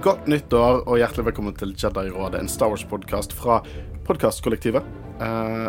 Godt 0.00 0.30
nyttår 0.32 0.86
og 0.88 0.96
hjertelig 0.96 1.26
velkommen 1.26 1.52
til 1.60 1.74
Jedi-rådet, 1.76 2.38
en 2.40 2.48
Star 2.48 2.70
Wars-podkast 2.72 3.34
fra 3.36 3.58
podkastkollektivet. 4.06 4.86
Eh, 5.20 5.66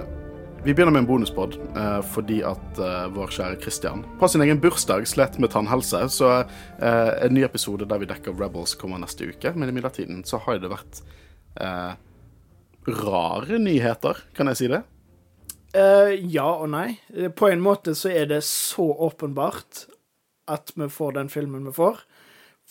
vi 0.63 0.71
begynner 0.71 0.93
med 0.95 1.01
en 1.01 1.09
bonuspod 1.09 1.57
eh, 1.59 1.97
fordi 2.13 2.37
at 2.47 2.79
eh, 2.79 3.09
vår 3.11 3.33
kjære 3.35 3.59
Christian 3.59 4.05
på 4.21 4.29
sin 4.31 4.45
egen 4.45 4.61
bursdag 4.63 5.03
slet 5.11 5.35
med 5.35 5.51
tannhelse. 5.51 6.05
Så 6.15 6.29
eh, 6.31 7.11
en 7.25 7.35
ny 7.35 7.43
episode 7.43 7.89
der 7.91 7.99
vi 7.99 8.07
dekker 8.07 8.37
Rebels 8.39 8.77
kommer 8.79 9.03
neste 9.03 9.27
uke. 9.27 9.51
Men 9.51 9.67
i 9.67 9.75
midlertiden 9.75 10.23
så 10.23 10.39
har 10.45 10.63
det 10.63 10.71
vært 10.71 11.03
eh, 11.59 11.91
rare 13.03 13.59
nyheter, 13.59 14.23
kan 14.37 14.53
jeg 14.53 14.61
si 14.61 14.71
det? 14.71 14.79
Eh, 15.75 16.15
ja 16.31 16.47
og 16.53 16.71
nei. 16.71 17.01
På 17.35 17.51
en 17.51 17.67
måte 17.67 17.99
så 17.99 18.15
er 18.15 18.31
det 18.31 18.45
så 18.47 18.87
åpenbart 19.11 19.89
at 20.47 20.71
vi 20.79 20.87
får 20.87 21.19
den 21.19 21.35
filmen 21.35 21.67
vi 21.67 21.75
får. 21.75 22.05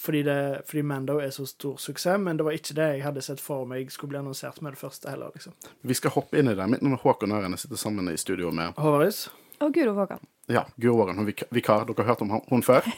Fordi, 0.00 0.22
det, 0.24 0.62
fordi 0.64 0.82
Mando 0.82 1.18
er 1.20 1.28
så 1.34 1.44
stor 1.46 1.76
suksess, 1.76 2.16
men 2.22 2.38
det 2.38 2.44
var 2.46 2.54
ikke 2.56 2.72
det 2.78 2.86
jeg 2.94 3.02
hadde 3.04 3.20
sett 3.26 3.40
for 3.44 3.66
meg 3.68 3.90
skulle 3.92 4.14
bli 4.14 4.18
annonsert 4.22 4.62
med 4.64 4.72
det 4.72 4.80
første 4.80 5.10
heller. 5.12 5.28
liksom. 5.34 5.52
Vi 5.84 5.94
skal 5.98 6.14
hoppe 6.14 6.38
inn 6.40 6.48
i 6.48 6.54
det. 6.56 6.68
Mitt 6.72 6.80
navn 6.80 6.96
er 6.96 7.02
Håkon 7.02 7.34
Ørene, 7.36 7.58
sitter 7.60 7.76
sammen 7.76 8.08
i 8.08 8.16
studio 8.16 8.48
med 8.50 8.72
Håvaris? 8.80 9.26
Og 9.60 9.74
Guro 9.76 9.92
Vågan. 9.92 10.22
ja, 10.48 10.62
Guro 10.80 10.96
Vågan, 11.02 11.18
hun 11.20 11.26
vikar. 11.52 11.84
Dere 11.84 12.00
har 12.06 12.14
hørt 12.14 12.22
om 12.24 12.32
hun 12.48 12.62
før? 12.64 12.80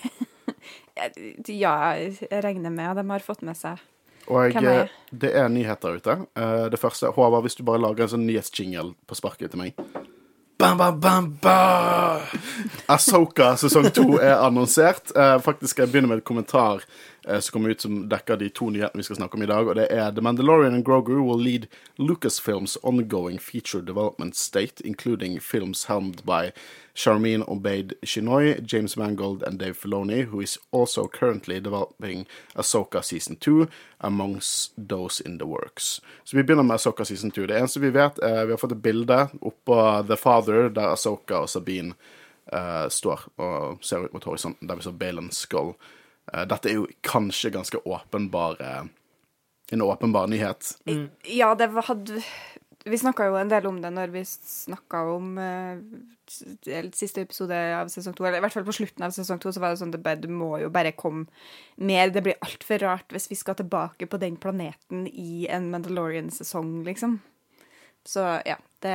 Ja, 1.48 1.94
jeg 1.98 2.28
regner 2.44 2.70
med 2.70 2.90
at 2.92 3.00
de 3.00 3.04
har 3.10 3.24
fått 3.24 3.42
med 3.42 3.56
seg 3.58 3.80
Og 4.30 4.52
Hvem 4.54 4.66
er 4.68 4.76
jeg? 4.76 4.90
det 5.24 5.30
er 5.34 5.48
nyheter 5.50 5.96
ute. 5.98 6.14
Eh, 6.38 6.68
Det 6.70 6.78
første 6.78 7.10
Håvard, 7.16 7.42
hvis 7.42 7.56
du 7.58 7.64
bare 7.66 7.80
lager 7.82 8.04
en 8.06 8.12
sånn 8.12 8.26
nyhetsjingle 8.28 8.94
på 9.10 9.16
sparket 9.18 9.50
til 9.50 9.58
meg. 9.58 9.74
Bam, 10.62 10.78
bam, 10.78 11.00
bam, 11.00 11.38
bam! 11.42 12.20
Asoka 12.86 13.56
sesong 13.58 13.88
to 13.90 14.20
er 14.22 14.36
annonsert. 14.46 15.10
Eh, 15.10 15.40
faktisk 15.42 15.74
skal 15.74 15.82
jeg 15.82 15.90
begynne 15.90 16.10
med 16.12 16.20
et 16.20 16.24
kommentar 16.28 16.84
som 17.24 17.52
kommer 17.52 17.70
ut 17.70 17.80
som 17.80 18.08
dekker 18.08 18.36
de 18.36 18.48
to 18.50 18.70
nyhetene 18.70 18.98
vi 18.98 19.06
skal 19.06 19.16
snakke 19.16 19.36
om 19.38 19.42
i 19.42 19.50
dag. 19.50 19.68
Og 19.68 19.76
det 19.78 19.86
er 19.94 20.10
The 20.10 20.22
Mandalorian 20.24 20.74
and 20.74 20.84
Grogu 20.84 21.20
will 21.22 21.42
lead 21.42 21.68
Lucasfilms 21.98 22.76
ongoing 22.82 23.38
feature 23.38 23.82
development 23.82 24.36
state, 24.36 24.82
including 24.84 25.40
films 25.40 25.84
helmed 25.84 26.24
by 26.26 26.50
Charmin 26.94 27.42
Obeid 27.48 27.94
Chinoy, 28.02 28.60
James 28.66 28.96
Mangold 28.96 29.42
and 29.42 29.58
Dave 29.58 29.74
Filoni, 29.74 30.24
who 30.24 30.40
is 30.40 30.58
also 30.70 31.08
currently 31.08 31.60
developing 31.60 32.26
Asoka 32.54 33.02
season 33.02 33.36
2, 33.36 33.68
amongst 34.00 34.72
those 34.88 35.20
in 35.20 35.38
the 35.38 35.46
works. 35.46 36.00
Så 36.24 36.36
vi 36.36 36.42
begynner 36.42 36.62
med 36.62 36.74
Asoka 36.74 37.04
season 37.04 37.30
2. 37.30 37.46
Det 37.46 37.58
eneste 37.58 37.80
vi 37.80 37.90
vet, 37.90 38.18
er 38.18 38.44
vi 38.44 38.52
har 38.52 38.58
fått 38.58 38.72
et 38.72 38.82
bilde 38.82 39.28
oppå 39.40 39.78
The 40.08 40.16
Father, 40.16 40.68
der 40.68 40.92
Asoka 40.92 41.44
og 41.44 41.48
Sabine 41.48 41.94
uh, 42.52 42.88
står 42.88 43.26
og 43.36 43.84
ser 43.84 44.04
ut 44.04 44.12
mot 44.12 44.24
horisonten, 44.24 44.68
der 44.68 44.76
vi 44.76 44.82
så 44.82 44.92
Balens 44.92 45.46
skull. 45.46 45.74
Eh, 46.30 46.44
dette 46.48 46.70
er 46.70 46.80
jo 46.80 46.88
kanskje 47.06 47.52
ganske 47.54 47.82
åpenbar 47.82 48.60
En 49.72 49.82
åpenbar 49.82 50.26
nyhet. 50.28 50.74
Ja, 51.24 51.54
det 51.56 51.70
hadde 51.72 52.18
Vi 52.84 52.98
snakka 52.98 53.30
jo 53.30 53.38
en 53.38 53.48
del 53.48 53.66
om 53.70 53.78
det 53.80 53.92
når 53.94 54.10
vi 54.12 54.24
snakka 54.26 55.00
om 55.14 55.38
eh, 55.38 55.78
siste 56.92 57.22
episode 57.22 57.56
av 57.78 57.88
sesong 57.92 58.14
to, 58.16 58.26
eller 58.26 58.40
i 58.40 58.44
hvert 58.44 58.56
fall 58.56 58.66
på 58.66 58.74
slutten 58.74 59.06
av 59.06 59.14
sesong 59.14 59.38
to, 59.40 59.52
så 59.54 59.62
var 59.62 59.72
det 59.72 59.80
sånn 59.80 59.94
at 59.94 60.22
det 60.22 60.30
må 60.30 60.56
jo 60.60 60.70
bare 60.72 60.94
komme 60.98 61.28
mer. 61.76 62.10
Det 62.10 62.24
blir 62.26 62.42
altfor 62.42 62.82
rart 62.82 63.14
hvis 63.14 63.30
vi 63.30 63.38
skal 63.38 63.56
tilbake 63.60 64.08
på 64.10 64.20
den 64.20 64.36
planeten 64.40 65.06
i 65.06 65.46
en 65.46 65.70
Mandalorian-sesong, 65.70 66.82
liksom. 66.88 67.20
Så 68.04 68.26
ja. 68.48 68.58
Det, 68.82 68.92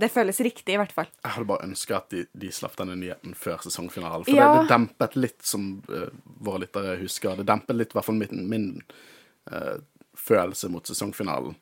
det 0.00 0.08
føles 0.14 0.38
riktig, 0.46 0.74
i 0.74 0.78
hvert 0.78 0.92
fall. 0.94 1.08
Jeg 1.24 1.34
hadde 1.34 1.48
bare 1.50 1.66
ønska 1.66 1.96
at 1.98 2.12
de, 2.14 2.24
de 2.38 2.50
slapp 2.54 2.76
denne 2.78 2.94
nyheten 3.00 3.34
før 3.34 3.64
sesongfinalen. 3.66 4.26
For 4.28 4.36
Ja. 4.38 4.50
det, 4.54 4.66
det 4.68 4.74
dempet 4.74 5.16
litt, 5.18 5.40
som 5.46 5.70
uh, 5.90 6.10
våre 6.38 6.62
lyttere 6.64 6.98
husker, 7.00 7.34
det 7.40 7.48
dempet 7.50 7.78
litt 7.78 7.90
i 7.94 7.98
hvert 7.98 8.06
fall 8.06 8.20
min, 8.20 8.44
min 8.50 8.68
uh, 9.50 9.80
følelse 10.20 10.70
mot 10.70 10.86
sesongfinalen. 10.86 11.56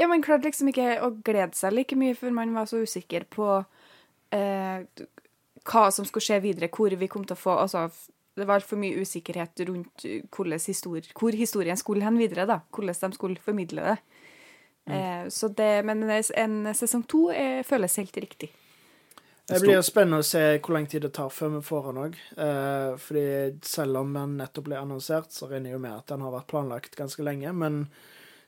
Ja, 0.00 0.08
man 0.08 0.24
klarte 0.24 0.48
liksom 0.48 0.72
ikke 0.72 0.96
å 1.04 1.12
glede 1.26 1.52
seg 1.58 1.76
like 1.76 1.98
mye, 1.98 2.16
for 2.16 2.32
man 2.32 2.56
var 2.56 2.70
så 2.70 2.80
usikker 2.86 3.28
på 3.36 3.50
uh, 3.60 5.04
hva 5.64 5.84
som 5.92 6.08
skulle 6.08 6.24
skje 6.24 6.40
videre, 6.44 6.72
hvor 6.72 6.94
vi 6.96 7.08
kom 7.10 7.24
til 7.28 7.36
å 7.36 7.40
få 7.40 7.58
Altså, 7.64 7.86
det 8.34 8.48
var 8.48 8.58
altfor 8.58 8.80
mye 8.80 9.04
usikkerhet 9.04 9.62
rundt 9.68 10.04
eh, 10.08 10.24
hvor 10.34 11.36
historien 11.38 11.78
skulle 11.78 12.04
hen 12.04 12.18
videre, 12.18 12.46
da. 12.50 12.60
Hvordan 12.74 13.12
de 13.14 13.18
skulle 13.18 13.44
formidle 13.44 13.84
det. 13.92 13.96
Eh, 14.86 15.28
så 15.28 15.48
det 15.48 15.84
men 15.88 16.04
en 16.10 16.74
sesong 16.74 17.06
to 17.08 17.30
eh, 17.32 17.62
føles 17.64 17.96
helt 18.02 18.16
riktig. 18.16 18.50
Det 19.46 19.60
blir 19.60 19.76
jo 19.76 19.84
spennende 19.84 20.22
å 20.22 20.24
se 20.24 20.40
hvor 20.56 20.72
lang 20.72 20.86
tid 20.88 21.02
det 21.04 21.10
tar 21.18 21.28
før 21.32 21.58
vi 21.58 21.62
får 21.66 21.88
den 21.90 22.00
òg. 22.00 22.14
Eh, 22.40 22.90
fordi 23.00 23.24
selv 23.64 24.00
om 24.00 24.14
den 24.16 24.38
nettopp 24.40 24.70
ble 24.70 24.78
annonsert, 24.80 25.34
så 25.36 25.50
regner 25.50 25.70
jeg 25.70 25.76
jo 25.76 25.82
med 25.84 25.96
at 25.98 26.12
den 26.14 26.24
har 26.24 26.32
vært 26.32 26.48
planlagt 26.48 26.96
ganske 26.96 27.26
lenge. 27.26 27.52
Men 27.52 27.82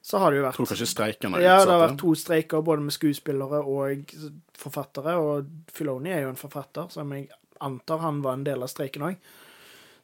så 0.00 0.22
har 0.22 0.32
det 0.32 0.40
jo 0.40 0.46
vært 0.46 0.56
tror 0.56 0.70
kanskje 0.70 0.88
streiken 0.88 1.36
har 1.36 1.44
Ja, 1.44 1.56
det 1.64 1.74
har 1.74 1.82
vært 1.82 2.00
to 2.00 2.14
streiker, 2.16 2.64
både 2.64 2.86
med 2.86 2.96
skuespillere 2.96 3.60
og 3.60 4.14
forfattere. 4.56 5.18
Og 5.20 5.72
Filoni 5.76 6.14
er 6.16 6.24
jo 6.24 6.32
en 6.32 6.40
forfatter, 6.40 6.88
som 6.94 7.12
jeg 7.12 7.28
antar 7.60 8.00
han 8.00 8.22
var 8.24 8.38
en 8.38 8.46
del 8.48 8.64
av 8.64 8.72
streiken 8.72 9.04
òg. 9.10 9.20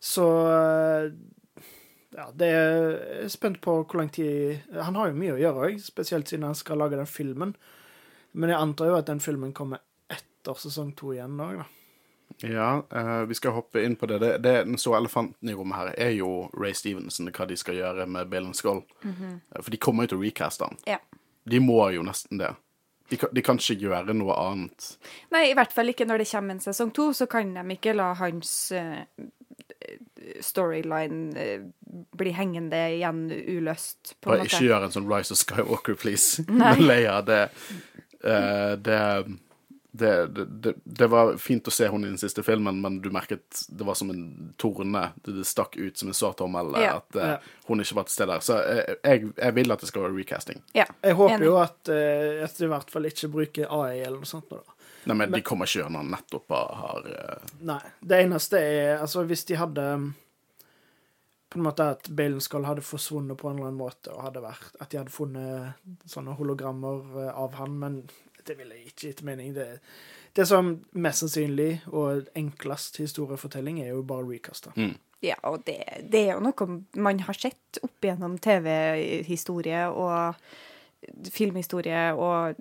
Så 0.03 0.29
eh, 0.53 1.09
ja, 2.13 2.27
det 2.37 2.49
er 2.49 3.29
spent 3.33 3.61
på 3.65 3.79
hvor 3.83 3.99
lang 3.99 4.11
tid 4.13 4.61
Han 4.77 4.99
har 4.99 5.11
jo 5.11 5.19
mye 5.19 5.37
å 5.37 5.41
gjøre 5.41 5.69
òg, 5.69 5.79
spesielt 5.81 6.29
siden 6.29 6.45
han 6.49 6.59
skal 6.59 6.83
lage 6.83 6.99
den 7.01 7.09
filmen. 7.09 7.55
Men 8.33 8.53
jeg 8.53 8.61
antar 8.61 8.91
jo 8.91 8.99
at 8.99 9.09
den 9.09 9.21
filmen 9.21 9.53
kommer 9.57 9.83
etter 10.13 10.59
sesong 10.61 10.93
to 10.97 11.13
igjen 11.15 11.41
òg, 11.41 11.63
da. 11.63 11.69
Ja, 12.49 12.69
uh, 12.97 13.23
vi 13.29 13.37
skal 13.37 13.53
hoppe 13.53 13.83
inn 13.85 13.97
på 13.97 14.09
det. 14.09 14.19
det, 14.19 14.31
det 14.45 14.55
Den 14.65 14.79
store 14.81 15.03
elefanten 15.03 15.49
i 15.49 15.55
rommet 15.55 15.79
her 15.79 15.93
er 16.01 16.15
jo 16.17 16.49
Ray 16.57 16.73
Stevenson, 16.75 17.29
hva 17.29 17.47
de 17.49 17.59
skal 17.61 17.77
gjøre 17.77 18.07
med 18.09 18.31
Balen 18.33 18.55
Skull. 18.57 18.83
Eh, 19.05 19.61
For 19.61 19.71
de 19.71 19.81
kommer 19.81 20.07
jo 20.07 20.15
til 20.15 20.23
å 20.23 20.25
recaste 20.25 20.69
han. 20.69 20.81
Ja. 20.89 20.99
De 21.45 21.61
må 21.61 21.79
jo 21.93 22.05
nesten 22.07 22.41
det. 22.41 22.55
De 23.13 23.19
kan, 23.21 23.29
de 23.35 23.43
kan 23.45 23.59
ikke 23.61 23.77
gjøre 23.83 24.15
noe 24.17 24.35
annet. 24.41 24.87
Nei, 25.35 25.51
i 25.51 25.57
hvert 25.59 25.75
fall 25.75 25.93
ikke 25.93 26.07
når 26.09 26.23
det 26.23 26.31
kommer 26.31 26.57
en 26.57 26.65
sesong 26.65 26.93
to, 26.97 27.11
så 27.13 27.27
kan 27.29 27.51
de 27.53 27.77
ikke 27.77 27.93
la 27.99 28.13
hans 28.17 28.55
eh, 28.73 29.05
storyline 30.41 31.33
blir 31.33 31.71
bli 32.17 32.31
hengende 32.37 32.79
igjen 32.97 33.27
uløst, 33.33 34.15
på 34.21 34.31
en 34.31 34.33
Bare 34.33 34.45
måte. 34.45 34.53
ikke 34.55 34.65
gjør 34.69 34.87
en 34.87 34.95
sånn 34.95 35.09
Rise 35.11 35.35
of 35.35 35.41
Skywalker, 35.43 35.95
please. 36.01 36.45
Men 36.49 36.81
Leia, 36.87 37.19
det, 37.27 37.41
uh, 38.25 38.75
det, 38.81 39.01
det, 39.93 40.13
det, 40.63 40.73
det 40.85 41.09
var 41.13 41.35
fint 41.37 41.69
å 41.69 41.75
se 41.75 41.89
hun 41.93 42.07
i 42.07 42.09
den 42.09 42.17
siste 42.21 42.41
filmen, 42.47 42.79
men 42.81 43.01
du 43.05 43.11
merket 43.13 43.65
det 43.69 43.85
var 43.85 43.95
som 43.99 44.09
en 44.15 44.55
torne. 44.57 45.03
Det, 45.21 45.35
det 45.37 45.45
stakk 45.49 45.77
ut 45.77 45.99
som 46.01 46.09
en 46.09 46.17
sår 46.17 46.33
tommel 46.41 46.73
Ja. 46.81 46.95
at 47.03 47.19
uh, 47.19 47.27
Ja. 47.35 47.39
hun 47.69 47.85
ikke 47.85 47.99
var 48.01 48.09
til 48.09 48.15
stede 48.17 48.33
der. 48.33 48.41
Så 48.47 48.57
uh, 48.57 48.95
jeg, 49.05 49.33
jeg 49.37 49.55
vil 49.59 49.75
at 49.77 49.85
det 49.85 49.91
skal 49.93 50.07
være 50.07 50.17
recasting. 50.17 50.63
Ja, 50.73 50.87
Jeg 51.05 51.19
håper 51.19 51.37
enig. 51.37 51.51
jo 51.51 51.59
at, 51.61 51.81
uh, 51.93 52.45
at 52.47 52.57
de 52.57 52.65
i 52.65 52.73
hvert 52.73 52.95
fall 52.95 53.11
ikke 53.11 53.29
bruker 53.37 53.69
AI 53.69 53.99
eller 54.07 54.23
noe 54.23 54.31
sånt. 54.33 54.49
Da. 54.49 54.63
Nei, 55.05 55.17
men, 55.17 55.33
de 55.35 55.43
kommer 55.43 55.67
ikke 55.69 55.83
gjennom 55.83 56.11
nettopp 56.13 56.55
har 56.55 57.07
uh... 57.09 57.55
Nei. 57.67 57.81
Det 58.01 58.21
eneste 58.23 58.61
er 58.63 59.01
Altså, 59.03 59.25
hvis 59.27 59.45
de 59.49 59.59
hadde 59.59 59.87
um, 59.99 60.09
På 61.51 61.59
en 61.59 61.67
måte 61.67 61.89
at 61.97 62.11
Balen 62.15 62.41
Skull 62.45 62.67
hadde 62.69 62.85
forsvunnet 62.87 63.39
på 63.41 63.51
en 63.51 63.59
eller 63.59 63.73
annen 63.73 63.81
måte, 63.83 64.15
og 64.15 64.29
hadde 64.29 64.45
vært 64.45 64.79
At 64.81 64.93
de 64.93 65.01
hadde 65.01 65.15
funnet 65.15 66.11
sånne 66.11 66.37
hologrammer 66.39 67.25
eh, 67.25 67.31
av 67.35 67.59
han, 67.59 67.79
men 67.83 68.03
det 68.47 68.57
ville 68.59 68.79
ikke 68.83 69.13
gitt 69.13 69.21
mening. 69.27 69.53
Det, 69.55 69.69
det 70.35 70.47
som 70.51 70.73
mest 70.99 71.23
sannsynlig 71.23 71.85
og 71.93 72.27
enklest 72.39 72.99
historiefortelling 72.99 73.79
er 73.85 73.93
jo 73.93 74.03
bare 74.07 74.27
recasta. 74.27 74.75
mm. 74.75 74.97
Ja, 75.23 75.37
og 75.47 75.63
det, 75.69 75.79
det 76.11 76.25
er 76.25 76.33
jo 76.35 76.43
noe 76.43 76.67
man 76.99 77.21
har 77.23 77.37
sett 77.39 77.79
opp 77.87 78.03
gjennom 78.03 78.41
TV-historie 78.43 79.85
og 79.95 80.35
filmhistorie 81.33 82.13
og 82.15 82.55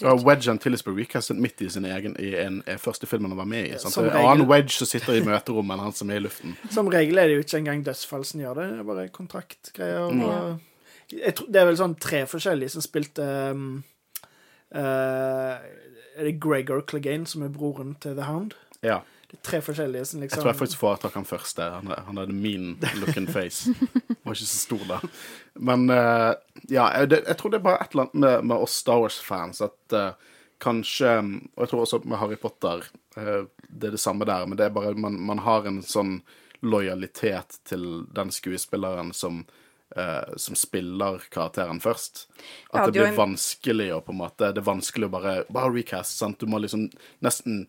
Ja, 0.00 0.14
Wedge 0.14 0.50
Antilles 0.50 0.84
ble 0.86 0.94
Er 0.96 1.40
midt 1.42 1.62
i 1.62 1.68
sin 1.72 1.86
egen 1.88 2.16
i 2.20 2.32
en, 2.40 2.60
en 2.66 2.80
første 2.80 3.08
filmen 3.10 3.32
han 3.32 3.40
var 3.40 3.48
med 3.50 3.68
i. 3.68 3.78
Sant? 3.78 3.94
Som 3.94 4.06
en 4.06 4.12
regel. 4.14 4.28
annen 4.30 4.48
Wedge 4.50 4.76
som 4.76 4.90
sitter 4.90 5.18
i 5.18 5.24
møterommet 5.26 5.76
enn 5.76 5.86
han 5.86 5.96
som 5.96 6.10
er 6.10 6.20
i 6.20 6.24
luften. 6.26 6.56
Som 6.76 6.90
regel 6.92 7.18
er 7.18 7.30
det 7.30 7.38
jo 7.38 7.46
ikke 7.46 7.62
engang 7.62 7.86
dødsfall 7.86 8.26
som 8.28 8.42
gjør 8.42 8.60
det, 8.60 8.68
det 8.72 8.82
er 8.82 8.88
bare 8.88 9.06
kontraktgreier. 9.14 10.12
Mm. 10.12 10.60
Jeg 11.12 11.34
tror, 11.36 11.48
det 11.52 11.60
er 11.60 11.68
vel 11.68 11.80
sånn 11.80 11.96
tre 12.00 12.22
forskjellige 12.30 12.72
som 12.72 12.84
spilte 12.84 13.24
um, 13.52 13.66
uh, 14.72 15.58
Er 15.58 16.28
det 16.28 16.38
Gregor 16.40 16.84
Clegane 16.88 17.28
som 17.28 17.44
er 17.44 17.52
broren 17.52 17.96
til 18.00 18.16
The 18.16 18.28
Hound? 18.30 18.56
Ja. 18.84 19.02
Tre 19.42 19.60
forskjellige 19.64 20.04
som 20.06 20.20
Jeg 20.20 20.28
liksom 20.28 20.42
tror 20.42 20.50
jeg 20.52 20.58
faktisk 20.60 20.78
foretrakk 20.82 21.14
han 21.18 21.24
første. 21.26 21.62
Han, 21.62 21.88
han 22.06 22.20
hadde 22.20 22.34
mean 22.36 22.76
looking 23.00 23.26
face. 23.26 23.72
Var 24.22 24.36
ikke 24.36 24.44
så 24.44 24.60
stor 24.60 24.84
da. 24.90 24.98
Men 25.56 25.88
uh, 25.90 26.34
ja, 26.68 26.90
jeg, 27.00 27.22
jeg 27.26 27.38
tror 27.40 27.50
det 27.54 27.58
er 27.62 27.64
bare 27.64 27.80
et 27.82 27.96
eller 27.96 28.06
annet 28.06 28.20
med, 28.26 28.44
med 28.52 28.66
oss 28.66 28.76
Star 28.84 29.00
Wars-fans 29.02 29.62
at 29.64 29.96
uh, 29.96 30.12
kanskje 30.62 31.16
Og 31.56 31.64
jeg 31.64 31.72
tror 31.72 31.82
også 31.82 32.02
med 32.04 32.20
Harry 32.20 32.36
Potter 32.38 32.84
uh, 33.16 33.42
det 33.72 33.88
er 33.88 33.96
det 33.96 34.02
samme 34.04 34.28
der, 34.28 34.44
men 34.46 34.60
det 34.60 34.68
er 34.68 34.76
bare 34.76 34.92
man, 34.94 35.16
man 35.32 35.42
har 35.42 35.66
en 35.66 35.80
sånn 35.82 36.20
lojalitet 36.62 37.56
til 37.66 38.04
den 38.14 38.30
skuespilleren 38.34 39.14
som 39.16 39.44
Uh, 39.92 40.24
som 40.40 40.56
spiller 40.56 41.18
karakteren 41.28 41.76
først. 41.84 42.22
At 42.72 42.78
Ja, 42.78 42.84
det 42.86 42.92
blir 42.94 43.10
en- 43.10 43.16
vanskelig 43.18 43.90
å 43.92 43.98
på 44.00 44.14
en 44.14 44.22
måte 44.22 44.48
Det 44.54 44.62
er 44.62 44.64
vanskelig 44.64 45.04
å 45.04 45.12
bare 45.12 45.34
Bare 45.52 45.68
recast, 45.74 46.16
sant. 46.16 46.38
Du 46.40 46.46
må 46.48 46.62
liksom 46.64 46.86
nesten 47.20 47.66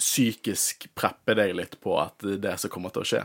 psykisk 0.00 0.88
preppe 0.96 1.34
deg 1.38 1.52
litt 1.58 1.76
på 1.84 1.94
at 2.00 2.16
det 2.24 2.38
er 2.38 2.42
det 2.48 2.54
som 2.62 2.72
kommer 2.72 2.92
til 2.94 3.04
å 3.04 3.08
skje. 3.10 3.20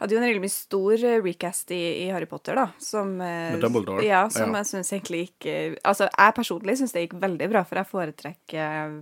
hadde 0.00 0.16
jo 0.16 0.20
en 0.20 0.26
veldig 0.26 0.50
stor 0.52 1.04
eh, 1.06 1.20
recast 1.24 1.70
i, 1.74 1.80
i 2.04 2.08
Harry 2.10 2.26
Potter, 2.30 2.58
da. 2.58 2.66
Som, 2.82 3.14
eh, 3.22 3.52
Med 3.54 3.62
Dumbledore? 3.62 4.02
Ja, 4.06 4.24
som 4.32 4.50
Ja. 4.52 4.60
jeg 4.62 4.70
syns 4.72 4.92
egentlig 4.92 5.22
gikk 5.28 5.78
Altså, 5.84 6.08
jeg 6.10 6.34
personlig 6.34 6.76
syns 6.80 6.92
det 6.96 7.06
gikk 7.06 7.16
veldig 7.22 7.48
bra, 7.54 7.62
for 7.68 7.80
jeg 7.80 7.90
foretrekker 7.94 8.98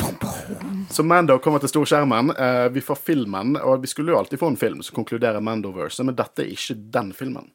Så 0.91 1.03
Mando 1.05 1.39
kommer 1.39 1.59
til 1.61 1.69
storskjermen. 1.69 2.31
Uh, 2.37 2.69
vi 2.73 2.81
får 2.85 2.97
filmen, 3.01 3.57
og 3.57 3.81
vi 3.83 3.87
skulle 3.91 4.13
jo 4.13 4.19
alltid 4.21 4.39
få 4.41 4.49
en 4.53 4.57
film 4.61 4.83
som 4.85 4.97
konkluderer 4.97 5.41
Mandoverse, 5.45 6.05
men 6.05 6.17
dette 6.17 6.45
er 6.45 6.53
ikke 6.55 6.77
den 6.95 7.13
filmen. 7.17 7.51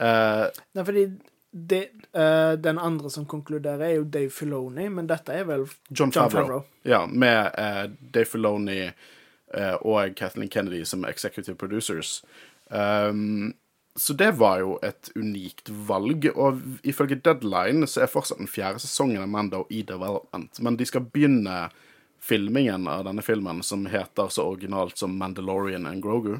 Uh, 0.00 0.46
Nei, 0.74 0.84
fordi 0.86 1.04
det, 1.50 1.82
uh, 2.14 2.54
den 2.60 2.78
andre 2.78 3.10
som 3.10 3.26
konkluderer, 3.26 3.82
er 3.88 3.94
jo 3.96 4.04
Dave 4.04 4.30
Filoni, 4.30 4.88
men 4.94 5.06
dette 5.10 5.34
er 5.34 5.46
vel 5.48 5.64
John 5.90 6.10
John 6.14 6.30
Favreau. 6.30 6.44
Favreau. 6.44 6.64
Ja, 6.86 7.06
med 7.06 7.50
eh, 7.58 7.84
Dave 8.14 8.26
Filoni 8.30 8.82
og 9.80 10.14
Kathleen 10.16 10.50
Kennedy 10.52 10.84
som 10.84 11.06
executive 11.08 11.56
producers. 11.56 12.22
Um, 12.68 13.54
så 13.98 14.14
det 14.14 14.30
var 14.38 14.60
jo 14.62 14.76
et 14.86 15.10
unikt 15.16 15.70
valg, 15.88 16.28
og 16.36 16.60
ifølge 16.86 17.18
Deadline 17.24 17.88
så 17.90 18.04
er 18.04 18.12
fortsatt 18.12 18.38
den 18.38 18.50
fjerde 18.50 18.82
sesongen 18.84 19.24
av 19.24 19.30
Mando 19.32 19.64
i 19.74 19.80
development, 19.82 20.60
men 20.62 20.78
de 20.78 20.86
skal 20.86 21.08
begynne 21.08 21.64
filmingen 22.22 22.86
av 22.90 23.06
denne 23.08 23.24
filmen, 23.26 23.62
som 23.66 23.86
heter 23.90 24.30
så 24.30 24.46
originalt 24.52 24.98
som 24.98 25.16
Mandalorian 25.18 25.86
and 25.90 26.02
Grogu. 26.02 26.38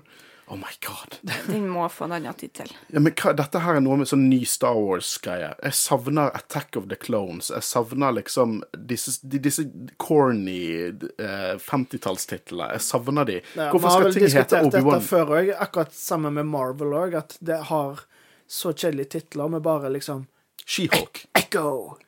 Oh 0.50 0.56
my 0.56 0.70
god. 0.86 1.16
Den 1.46 1.66
må 1.68 1.82
få 1.92 2.06
en 2.06 2.12
annen 2.16 2.34
tittel. 2.40 2.70
Ja, 2.88 3.02
men 3.04 3.12
hva, 3.20 3.34
dette 3.36 3.60
her 3.60 3.76
er 3.76 3.82
noe 3.84 3.98
med 4.00 4.08
sånn 4.08 4.22
ny 4.30 4.38
Star 4.48 4.78
Wars-greie. 4.80 5.50
Jeg 5.60 5.76
savner 5.76 6.30
Attack 6.38 6.78
of 6.80 6.86
the 6.88 6.96
Clones. 6.96 7.50
Jeg 7.52 7.66
savner 7.68 8.14
liksom 8.16 8.62
disse, 8.88 9.18
disse 9.28 9.66
corny 10.00 10.62
eh, 10.88 11.58
50-tallstitlene. 11.60 12.70
Jeg 12.78 12.84
savner 12.86 13.28
de. 13.28 13.36
Ja, 13.58 13.68
Hvorfor 13.74 13.84
vi 13.84 13.92
har 13.92 13.98
skal 13.98 14.08
vel 14.08 14.16
ting 14.16 14.24
hete 14.24 14.38
diskutert 14.38 14.64
dette 14.72 14.80
Obi-Wan? 14.80 15.04
før 15.10 15.34
òg, 15.42 15.52
akkurat 15.66 15.92
sammen 15.98 16.38
med 16.40 16.48
Marvel 16.54 16.96
òg, 16.96 17.18
at 17.20 17.36
det 17.44 17.60
har 17.68 18.00
så 18.48 18.72
kjedelige 18.72 19.12
titler 19.18 19.52
med 19.52 19.62
bare 19.68 19.92
liksom 19.92 20.24
She-Hulk. 20.64 21.26
Echo! 21.36 21.98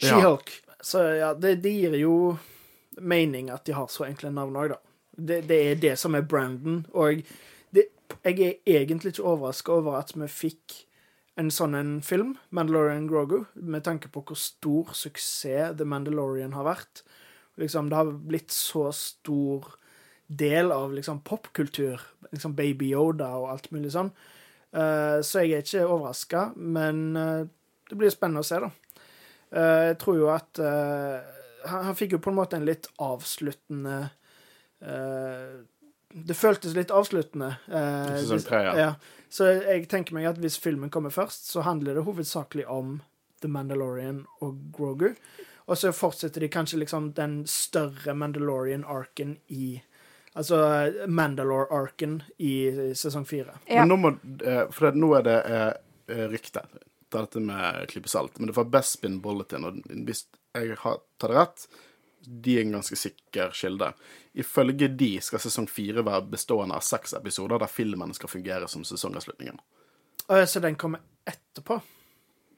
She-Hulk. 0.00 0.54
Så 0.80 1.04
ja, 1.20 1.34
det, 1.36 1.58
det 1.60 1.74
gir 1.76 1.98
jo 2.00 2.14
mening 3.00 3.50
at 3.52 3.66
de 3.68 3.76
har 3.76 3.92
så 3.92 4.08
enkle 4.08 4.32
navn 4.32 4.56
òg, 4.56 4.72
da. 4.72 4.80
Det, 5.20 5.42
det 5.50 5.60
er 5.74 5.80
det 5.82 5.94
som 6.00 6.16
er 6.16 6.24
Brandon. 6.24 6.86
Og 6.96 7.20
jeg 8.24 8.60
er 8.66 8.82
egentlig 8.82 9.14
ikke 9.14 9.26
overraska 9.26 9.72
over 9.72 9.98
at 10.00 10.14
vi 10.16 10.28
fikk 10.30 10.78
en 11.40 11.50
sånn 11.54 11.76
en 11.78 11.92
film, 12.04 12.34
Mandalorian 12.54 13.06
Grogu, 13.08 13.44
med 13.54 13.84
tanke 13.86 14.10
på 14.12 14.22
hvor 14.26 14.38
stor 14.38 14.92
suksess 14.96 15.76
The 15.78 15.86
Mandalorian 15.88 16.56
har 16.56 16.66
vært. 16.66 17.04
Liksom, 17.60 17.88
det 17.90 17.98
har 17.98 18.10
blitt 18.10 18.52
så 18.54 18.88
stor 18.96 19.70
del 20.30 20.72
av 20.72 20.92
liksom 20.94 21.22
popkultur. 21.26 22.00
Liksom 22.30 22.54
Baby 22.58 22.92
Yoda 22.92 23.32
og 23.38 23.50
alt 23.54 23.70
mulig 23.74 23.92
sånn. 23.94 24.12
Uh, 24.70 25.18
så 25.26 25.42
jeg 25.42 25.56
er 25.56 25.64
ikke 25.64 25.88
overraska, 25.88 26.44
men 26.54 27.02
uh, 27.18 27.42
det 27.90 27.98
blir 27.98 28.12
spennende 28.12 28.44
å 28.44 28.46
se, 28.46 28.60
da. 28.62 28.70
Uh, 29.50 29.82
jeg 29.90 29.98
tror 30.02 30.20
jo 30.20 30.28
at 30.30 30.60
han, 30.62 31.88
han 31.88 31.96
fikk 31.98 32.14
jo 32.14 32.22
på 32.22 32.30
en 32.30 32.38
måte 32.38 32.58
en 32.60 32.68
litt 32.68 32.86
avsluttende 33.02 33.96
Det 36.12 36.34
føltes 36.36 36.74
litt 36.74 36.90
avsluttende. 36.90 37.56
eh, 37.68 38.16
hvis- 38.26 38.44
tre, 38.46 38.62
ja. 38.64 38.74
ja. 38.76 38.94
Så 39.30 39.46
jeg 39.62 39.88
tenker 39.88 40.12
meg 40.14 40.26
at 40.26 40.38
hvis 40.42 40.58
filmen 40.58 40.90
kommer 40.90 41.10
først, 41.10 41.46
så 41.52 41.62
handler 41.62 41.94
det 41.94 42.04
hovedsakelig 42.04 42.66
om 42.68 43.00
The 43.40 43.48
Mandalorian 43.48 44.24
og 44.42 44.58
Grogu. 44.72 45.14
Og 45.68 45.76
så 45.78 45.92
fortsetter 45.94 46.40
de 46.40 46.48
kanskje 46.48 46.80
liksom 46.82 47.12
den 47.14 47.44
større 47.46 48.14
Mandalorian-arken 48.14 49.38
i 49.48 49.82
Altså 50.36 50.56
Mandalore-arken 51.10 52.22
i 52.38 52.70
sesong 52.94 53.24
fire. 53.26 53.56
Ja. 53.66 53.82
Men 53.84 53.88
nå 53.90 53.96
må 53.98 54.10
eh, 54.46 54.66
For 54.70 54.94
nå 54.94 55.08
er 55.18 55.24
det 55.26 55.38
eh, 55.50 55.72
eh, 56.14 56.26
rykte. 56.30 56.62
Ta 57.10 57.24
dette 57.24 57.42
med 57.42 57.88
klype 57.90 58.08
salt. 58.08 58.38
Men 58.38 58.46
det 58.46 58.54
var 58.56 58.68
Bespin 58.70 59.18
Bulletin, 59.20 59.66
og 59.66 59.80
hvis 60.06 60.24
jeg 60.54 60.76
har 60.84 61.00
tatt 61.18 61.30
det 61.32 61.36
rett, 61.36 61.66
de 62.20 62.56
er 62.58 62.66
en 62.66 62.72
ganske 62.78 62.96
sikker 62.96 63.54
kilde. 63.56 63.92
Ifølge 64.32 64.88
de 64.88 65.12
skal 65.24 65.42
sesong 65.42 65.68
fire 65.70 66.04
være 66.06 66.28
bestående 66.32 66.76
av 66.76 66.84
seks 66.84 67.14
episoder 67.18 67.62
der 67.62 67.70
filmen 67.70 68.12
skal 68.16 68.32
fungere 68.32 68.68
som 68.68 68.84
sesongavslutningen. 68.86 69.58
Så 70.46 70.60
den 70.60 70.76
kommer 70.78 71.00
etterpå? 71.26 71.80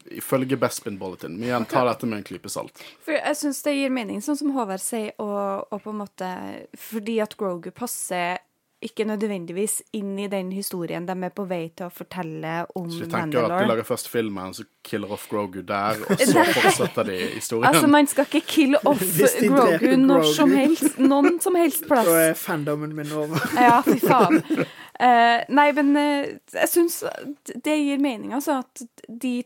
Ifølge 0.04 0.56
Bespin 0.56 0.98
Bulletin. 0.98 1.36
Men 1.38 1.48
igjen, 1.48 1.64
ta 1.70 1.84
dette 1.86 2.06
med 2.06 2.20
en 2.20 2.26
klype 2.26 2.50
salt. 2.50 2.82
For 3.04 3.14
jeg 3.14 3.38
syns 3.38 3.62
det 3.64 3.76
gir 3.76 3.92
mening, 3.94 4.18
sånn 4.20 4.36
som 4.36 4.50
Håvard 4.56 4.82
sier, 4.82 5.14
og, 5.22 5.70
og 5.70 5.84
på 5.84 5.92
en 5.92 6.00
måte 6.02 6.30
Fordi 6.78 7.20
at 7.22 7.36
Grogu 7.38 7.70
passer 7.74 8.42
ikke 8.82 9.04
nødvendigvis 9.06 9.80
inn 9.96 10.16
i 10.18 10.26
den 10.30 10.50
historien 10.52 11.06
de 11.06 11.14
er 11.26 11.32
på 11.34 11.44
vei 11.48 11.68
til 11.76 11.86
å 11.86 11.92
fortelle 11.94 12.54
om 12.74 12.88
Mandalore. 12.88 12.98
Så 12.98 13.04
vi 13.04 13.10
tenker 13.12 13.46
at 13.46 13.54
de 13.54 13.68
lager 13.70 13.86
først 13.86 14.10
filmen, 14.10 14.54
så 14.56 14.66
killer 14.86 15.14
off 15.14 15.28
Grogu 15.30 15.60
der, 15.66 16.02
og 16.02 16.22
så 16.32 16.44
fortsetter 16.50 17.08
de 17.08 17.18
historien. 17.36 17.68
Altså, 17.70 17.90
man 17.90 18.10
skal 18.10 18.28
ikke 18.28 18.42
kill 18.48 18.76
off 18.90 19.02
Grogu 19.02 19.96
når 19.96 20.26
Grogu. 20.26 20.34
som 20.34 20.54
helst. 20.56 20.98
Noen 20.98 21.38
som 21.44 21.58
helst 21.58 21.86
plass. 21.88 22.10
Da 22.10 22.18
er 22.28 22.38
fandomen 22.38 22.96
min 22.98 23.12
over. 23.16 23.48
Ja, 23.62 23.78
fy 23.86 23.98
faen. 24.02 24.40
Uh, 24.42 25.38
nei, 25.54 25.68
men 25.76 25.94
uh, 25.96 26.30
jeg 26.54 26.70
syns 26.70 27.02
det 27.54 27.76
gir 27.78 28.02
mening, 28.02 28.32
altså, 28.36 28.60
at 28.62 29.08
de 29.08 29.40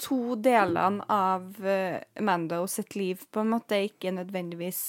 to 0.00 0.36
delene 0.40 1.04
av 1.12 1.60
uh, 1.60 2.00
Mando 2.24 2.62
sitt 2.70 2.96
liv 2.96 3.20
på 3.32 3.42
en 3.44 3.52
måte 3.52 3.82
ikke 3.90 4.14
nødvendigvis 4.16 4.80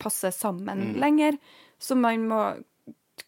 passer 0.00 0.32
sammen 0.32 0.94
lenger. 1.00 1.36
Så 1.78 1.96
man 1.98 2.24
må 2.28 2.40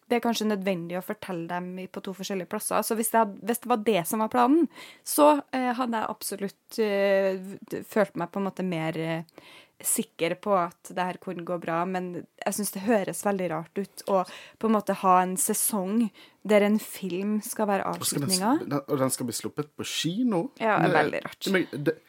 Det 0.09 0.17
er 0.17 0.23
kanskje 0.25 0.47
nødvendig 0.49 0.97
å 0.97 1.05
fortelle 1.05 1.45
dem 1.51 1.71
på 1.93 2.01
to 2.01 2.15
forskjellige 2.17 2.49
plasser. 2.49 2.81
Så 2.81 2.95
hvis 2.97 3.11
det, 3.13 3.19
hadde, 3.21 3.39
hvis 3.45 3.59
det 3.61 3.69
var 3.69 3.81
det 3.85 4.01
som 4.09 4.23
var 4.23 4.31
planen, 4.33 4.65
så 5.05 5.27
eh, 5.53 5.69
hadde 5.77 5.99
jeg 6.01 6.09
absolutt 6.15 6.79
eh, 6.81 7.83
følt 7.87 8.15
meg 8.17 8.31
på 8.33 8.41
en 8.41 8.47
måte 8.49 8.65
mer 8.65 8.97
eh, 8.97 9.45
sikker 9.79 10.33
på 10.43 10.55
at 10.59 10.89
det 10.91 11.05
her 11.07 11.19
kunne 11.23 11.45
gå 11.47 11.55
bra, 11.63 11.83
men 11.87 12.09
jeg 12.41 12.55
syns 12.57 12.73
det 12.75 12.81
høres 12.83 13.21
veldig 13.23 13.45
rart 13.53 13.79
ut 13.79 14.01
å 14.11 14.23
på 14.59 14.67
en 14.67 14.73
måte 14.75 14.97
ha 15.05 15.13
en 15.21 15.37
sesong 15.39 16.09
der 16.43 16.65
en 16.67 16.75
film 16.83 17.37
skal 17.45 17.69
være 17.69 17.85
avslutninga. 17.93 18.55
Og, 18.65 18.75
og 18.89 18.99
den 19.05 19.13
skal 19.15 19.29
bli 19.29 19.37
sluppet 19.37 19.69
på 19.79 19.85
kino? 19.87 20.49
Ja, 20.59 20.81
det 20.83 20.89
er 20.89 20.97
veldig 20.97 21.21
rart. 21.29 21.51
Men 21.55 21.67
det- 21.85 21.99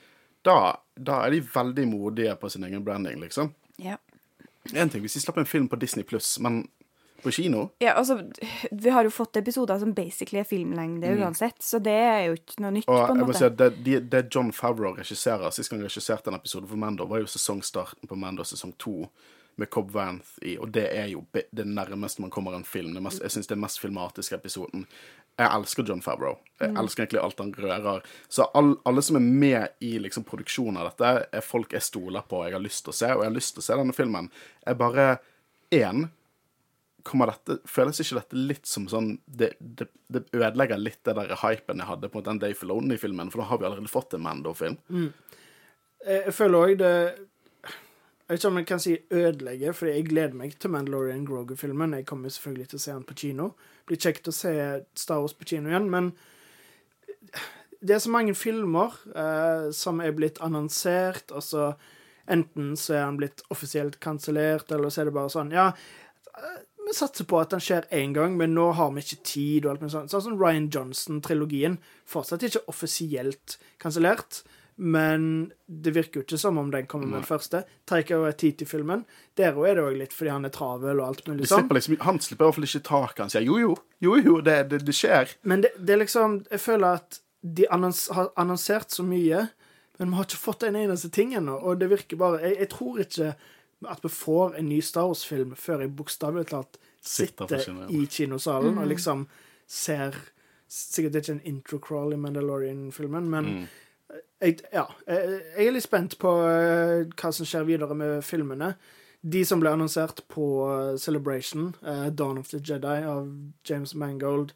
Da, 0.42 0.80
da 0.96 1.18
er 1.26 1.34
de 1.34 1.42
veldig 1.52 1.82
modige 1.90 2.32
på 2.40 2.48
sin 2.48 2.64
egen 2.64 2.80
branding, 2.84 3.18
liksom. 3.20 3.50
Ja. 3.76 3.98
En 4.72 4.88
ting 4.88 5.02
hvis 5.04 5.12
de 5.18 5.20
slapp 5.20 5.36
en 5.36 5.44
film 5.44 5.66
på 5.68 5.76
Disney 5.78 6.02
pluss, 6.02 6.38
men 6.40 6.62
på 7.22 7.32
kino. 7.34 7.66
Ja, 7.82 7.94
altså, 8.00 8.18
vi 8.70 8.90
har 8.90 9.04
jo 9.04 9.10
fått 9.14 9.36
episoder 9.40 9.78
som 9.82 9.92
basically 9.96 10.40
er 10.42 10.48
filmlengde 10.48 11.10
uansett, 11.20 11.58
så 11.62 11.78
det 11.82 11.96
er 11.96 12.22
jo 12.28 12.38
ikke 12.38 12.60
noe 12.64 12.74
nytt, 12.78 12.88
Og 12.88 13.02
på 13.06 13.12
en 13.16 13.24
måte. 13.24 13.38
si 13.38 13.48
at 13.48 13.58
det, 13.60 13.70
det, 13.84 14.00
det 14.12 14.24
John 14.34 14.52
Favreau 14.52 14.94
regisserer 14.96 15.50
Sist 15.54 15.70
gang 15.70 15.80
han 15.82 15.88
regisserte 15.88 16.30
en 16.32 16.38
episode 16.40 16.66
for 16.70 16.76
Mando, 16.80 17.06
var 17.10 17.22
jo 17.22 17.30
sesongstarten 17.30 18.08
på 18.08 18.16
Mando 18.18 18.44
sesong 18.44 18.72
to. 18.78 19.04
Med 19.60 19.68
Cobb 19.68 19.90
Vanth 19.92 20.38
i, 20.46 20.54
og 20.56 20.70
det 20.72 20.86
er 20.96 21.10
jo 21.10 21.24
det 21.34 21.64
nærmeste 21.68 22.22
man 22.22 22.30
kommer 22.32 22.54
en 22.56 22.64
film. 22.64 22.94
Det 22.94 23.02
mest, 23.04 23.20
jeg 23.20 23.34
syns 23.34 23.48
det 23.50 23.52
er 23.58 23.60
mest 23.60 23.80
filmatiske 23.82 24.38
episoden. 24.38 24.86
Jeg 25.36 25.50
elsker 25.52 25.84
John 25.84 26.00
Favreau. 26.00 26.38
Jeg 26.62 26.70
elsker 26.80 27.02
egentlig 27.02 27.20
alt 27.20 27.42
han 27.42 27.50
rører. 27.58 28.06
Så 28.28 28.46
all, 28.56 28.70
alle 28.88 29.02
som 29.04 29.18
er 29.18 29.26
med 29.26 29.74
i 29.84 29.98
liksom, 30.00 30.24
produksjonen 30.24 30.78
av 30.80 30.88
dette, 30.92 31.10
er 31.36 31.44
folk 31.44 31.74
jeg 31.76 31.84
stoler 31.84 32.24
på, 32.30 32.40
jeg 32.46 32.56
har 32.56 32.64
lyst 32.64 32.86
til 32.86 32.94
å 32.94 32.96
se, 33.02 33.10
og 33.12 33.20
jeg 33.20 33.28
har 33.28 33.36
lyst 33.36 33.52
til 33.58 33.60
å 33.60 33.66
se 33.66 33.76
denne 33.82 33.96
filmen. 33.98 34.30
Jeg 34.64 34.80
bare 34.80 35.10
Én 35.70 36.06
kommer 37.06 37.30
dette, 37.32 37.58
føles 37.68 38.00
ikke 38.02 38.18
dette 38.20 38.38
litt 38.38 38.68
som 38.68 38.86
sånn 38.90 39.14
Det, 39.26 39.52
det, 39.58 39.88
det 40.08 40.24
ødelegger 40.32 40.80
litt 40.80 41.00
det 41.06 41.16
der 41.18 41.34
hypen 41.42 41.82
jeg 41.82 41.88
hadde 41.88 42.10
på 42.12 42.22
den 42.26 42.40
Day 42.42 42.56
for 42.56 42.70
Lonely-filmen, 42.70 43.30
for 43.32 43.42
da 43.42 43.48
har 43.50 43.60
vi 43.60 43.68
allerede 43.68 43.92
fått 43.92 44.16
en 44.16 44.24
Mando-film. 44.26 44.78
Jeg 44.90 46.22
jeg 46.24 46.32
føler 46.32 46.58
òg 46.58 46.78
det 46.80 46.94
Jeg 48.30 48.36
vet 48.36 48.38
ikke 48.38 48.48
om 48.48 48.58
jeg 48.60 48.66
kan 48.66 48.80
si 48.80 48.92
ødelegge, 49.10 49.72
for 49.74 49.90
jeg 49.90 50.06
gleder 50.06 50.36
meg 50.38 50.52
til 50.62 50.70
Mandalorian 50.70 51.24
Groger-filmen. 51.26 51.96
Jeg 51.98 52.06
kommer 52.06 52.30
selvfølgelig 52.30 52.68
til 52.70 52.78
å 52.78 52.82
se 52.84 52.92
den 52.92 53.06
på 53.08 53.16
kino. 53.18 53.46
Det 53.58 53.90
blir 53.90 54.02
kjekt 54.04 54.30
å 54.30 54.34
se 54.34 54.52
Star 54.94 55.18
Wars 55.18 55.34
på 55.34 55.48
kino 55.50 55.72
igjen, 55.72 55.88
men 55.90 56.12
det 57.80 57.96
er 57.96 58.02
så 58.04 58.12
mange 58.12 58.36
filmer 58.38 58.94
eh, 59.16 59.70
som 59.74 59.98
er 60.04 60.14
blitt 60.14 60.38
annonsert, 60.44 61.32
og 61.32 61.42
så 61.42 61.72
enten 62.30 62.76
så 62.78 62.94
er 62.98 63.06
han 63.08 63.18
blitt 63.18 63.42
offisielt 63.50 63.98
kansellert, 64.02 64.70
eller 64.70 64.92
så 64.92 65.02
er 65.02 65.10
det 65.10 65.16
bare 65.16 65.32
sånn 65.32 65.50
Ja, 65.54 65.70
eh, 66.36 66.60
vi 66.90 66.96
satser 66.98 67.26
på 67.30 67.38
at 67.40 67.52
den 67.54 67.62
skjer 67.62 67.86
én 67.94 68.14
gang, 68.16 68.36
men 68.38 68.54
nå 68.56 68.70
har 68.78 68.90
vi 68.94 69.04
ikke 69.04 69.20
tid, 69.26 69.64
og 69.64 69.74
alt 69.74 69.84
mulig 69.84 69.94
sånt. 69.94 70.12
Sånn 70.12 70.24
som 70.28 70.38
Ryan 70.40 70.70
Johnson-trilogien. 70.74 71.78
Fortsatt 72.08 72.44
ikke 72.46 72.64
offisielt 72.70 73.58
kansellert, 73.82 74.42
men 74.80 75.50
det 75.68 75.92
virker 75.92 76.20
jo 76.20 76.24
ikke 76.24 76.38
som 76.40 76.58
om 76.58 76.70
den 76.72 76.86
kommer 76.88 77.10
med 77.10 77.20
den 77.20 77.28
første. 77.28 77.62
Taika 77.88 78.16
Waititi-filmen, 78.22 79.04
der 79.36 79.58
òg 79.58 79.68
er 79.68 79.76
det 79.76 79.84
òg 79.84 79.98
litt 79.98 80.14
fordi 80.16 80.32
han 80.32 80.48
er 80.48 80.54
travel 80.54 81.02
og 81.02 81.06
alt 81.06 81.26
mulig 81.28 81.50
sånn. 81.50 81.68
liksom, 81.68 81.98
han 82.06 82.20
slipper 82.24 82.46
i 82.46 82.48
hvert 82.48 82.58
fall 82.58 82.68
ikke 82.70 82.86
taket. 82.88 83.22
Han 83.26 83.34
sier 83.34 83.44
jo, 83.44 83.58
jo, 83.60 83.74
jo, 84.00 84.16
jo, 84.24 84.38
det, 84.46 84.56
det, 84.72 84.80
det 84.88 84.96
skjer. 84.96 85.36
Men 85.44 85.66
det, 85.66 85.74
det 85.76 85.94
er 85.94 86.00
liksom 86.06 86.40
Jeg 86.48 86.64
føler 86.64 87.02
at 87.02 87.20
de 87.40 87.68
annons, 87.72 88.06
har 88.16 88.32
annonsert 88.40 88.96
så 88.96 89.04
mye, 89.04 89.46
men 90.00 90.12
vi 90.12 90.16
har 90.16 90.28
ikke 90.28 90.44
fått 90.48 90.64
en 90.64 90.80
eneste 90.80 91.12
ting 91.12 91.36
ennå. 91.36 91.58
Og 91.60 91.80
det 91.80 91.90
virker 91.92 92.20
bare 92.20 92.40
Jeg, 92.46 92.56
jeg 92.64 92.72
tror 92.72 93.04
ikke 93.04 93.34
at 93.88 94.02
vi 94.04 94.08
får 94.12 94.58
en 94.58 94.68
ny 94.68 94.80
Star 94.84 95.08
Wars-film 95.08 95.54
før 95.56 95.84
jeg 95.84 95.94
bokstavelig 95.96 96.50
talt 96.50 96.80
Sitter 97.00 97.48
sitter 97.48 97.64
kino, 97.64 97.86
ja. 97.86 97.88
i 97.96 98.06
kinosalen 98.06 98.78
og 98.78 98.90
liksom 98.90 99.24
ser 99.70 100.18
Sikkert 100.70 101.16
ikke 101.18 101.32
en 101.32 101.40
intro-crawl 101.50 102.12
i 102.14 102.16
Mandalorian-filmen, 102.16 103.24
men 103.26 103.44
Mm. 103.44 103.64
jeg, 104.40 104.60
ja, 104.72 104.84
jeg, 105.06 105.40
jeg 105.56 105.66
er 105.66 105.72
litt 105.74 105.82
spent 105.82 106.14
på 106.22 106.30
eh, 106.46 107.08
hva 107.10 107.32
som 107.34 107.46
skjer 107.46 107.66
videre 107.66 107.94
med 107.98 108.22
filmene. 108.22 108.76
De 109.20 109.42
som 109.44 109.58
ble 109.58 109.72
annonsert 109.74 110.22
på 110.30 110.46
eh, 110.70 110.96
Celebration, 110.96 111.74
uh, 111.82 112.06
Dawn 112.08 112.38
of 112.38 112.48
the 112.48 112.60
Jedi 112.62 113.02
av 113.02 113.26
James 113.66 113.94
Mangold, 113.94 114.54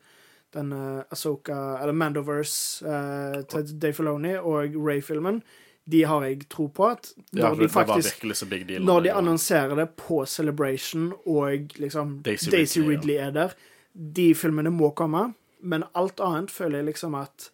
den 0.54 0.72
uh, 0.72 1.02
Asoka, 1.10 1.80
eller 1.82 1.92
Mandoverse 1.92 2.86
uh, 2.86 3.42
til 3.50 3.74
Dave 3.74 3.98
Filoni 3.98 4.36
og 4.38 4.78
Ray-filmen, 4.78 5.42
de 5.90 6.02
har 6.08 6.22
jeg 6.24 6.46
tro 6.48 6.66
på 6.72 6.86
at 6.88 7.10
når 7.32 7.40
Ja, 7.42 7.50
de 7.50 7.56
det, 7.60 7.66
det 7.68 7.74
var 7.74 7.84
faktisk 7.86 8.22
deal. 8.68 8.84
når 8.84 9.02
de 9.04 9.10
annonserer 9.12 9.74
det 9.76 9.88
på 10.00 10.22
Celebration, 10.26 11.12
og 11.26 11.74
liksom 11.78 12.22
Daisy 12.24 12.50
Daisy, 12.50 12.78
Ridley, 12.80 12.96
Ridley, 12.96 13.16
er 13.16 13.30
der 13.36 13.52
De 13.94 14.34
filmene 14.34 14.70
må 14.74 14.90
komme, 14.96 15.34
men 15.60 15.84
alt 15.94 16.20
annet 16.20 16.50
føler 16.50 16.78
jeg 16.82 16.86
liksom 16.92 17.14
at 17.20 17.50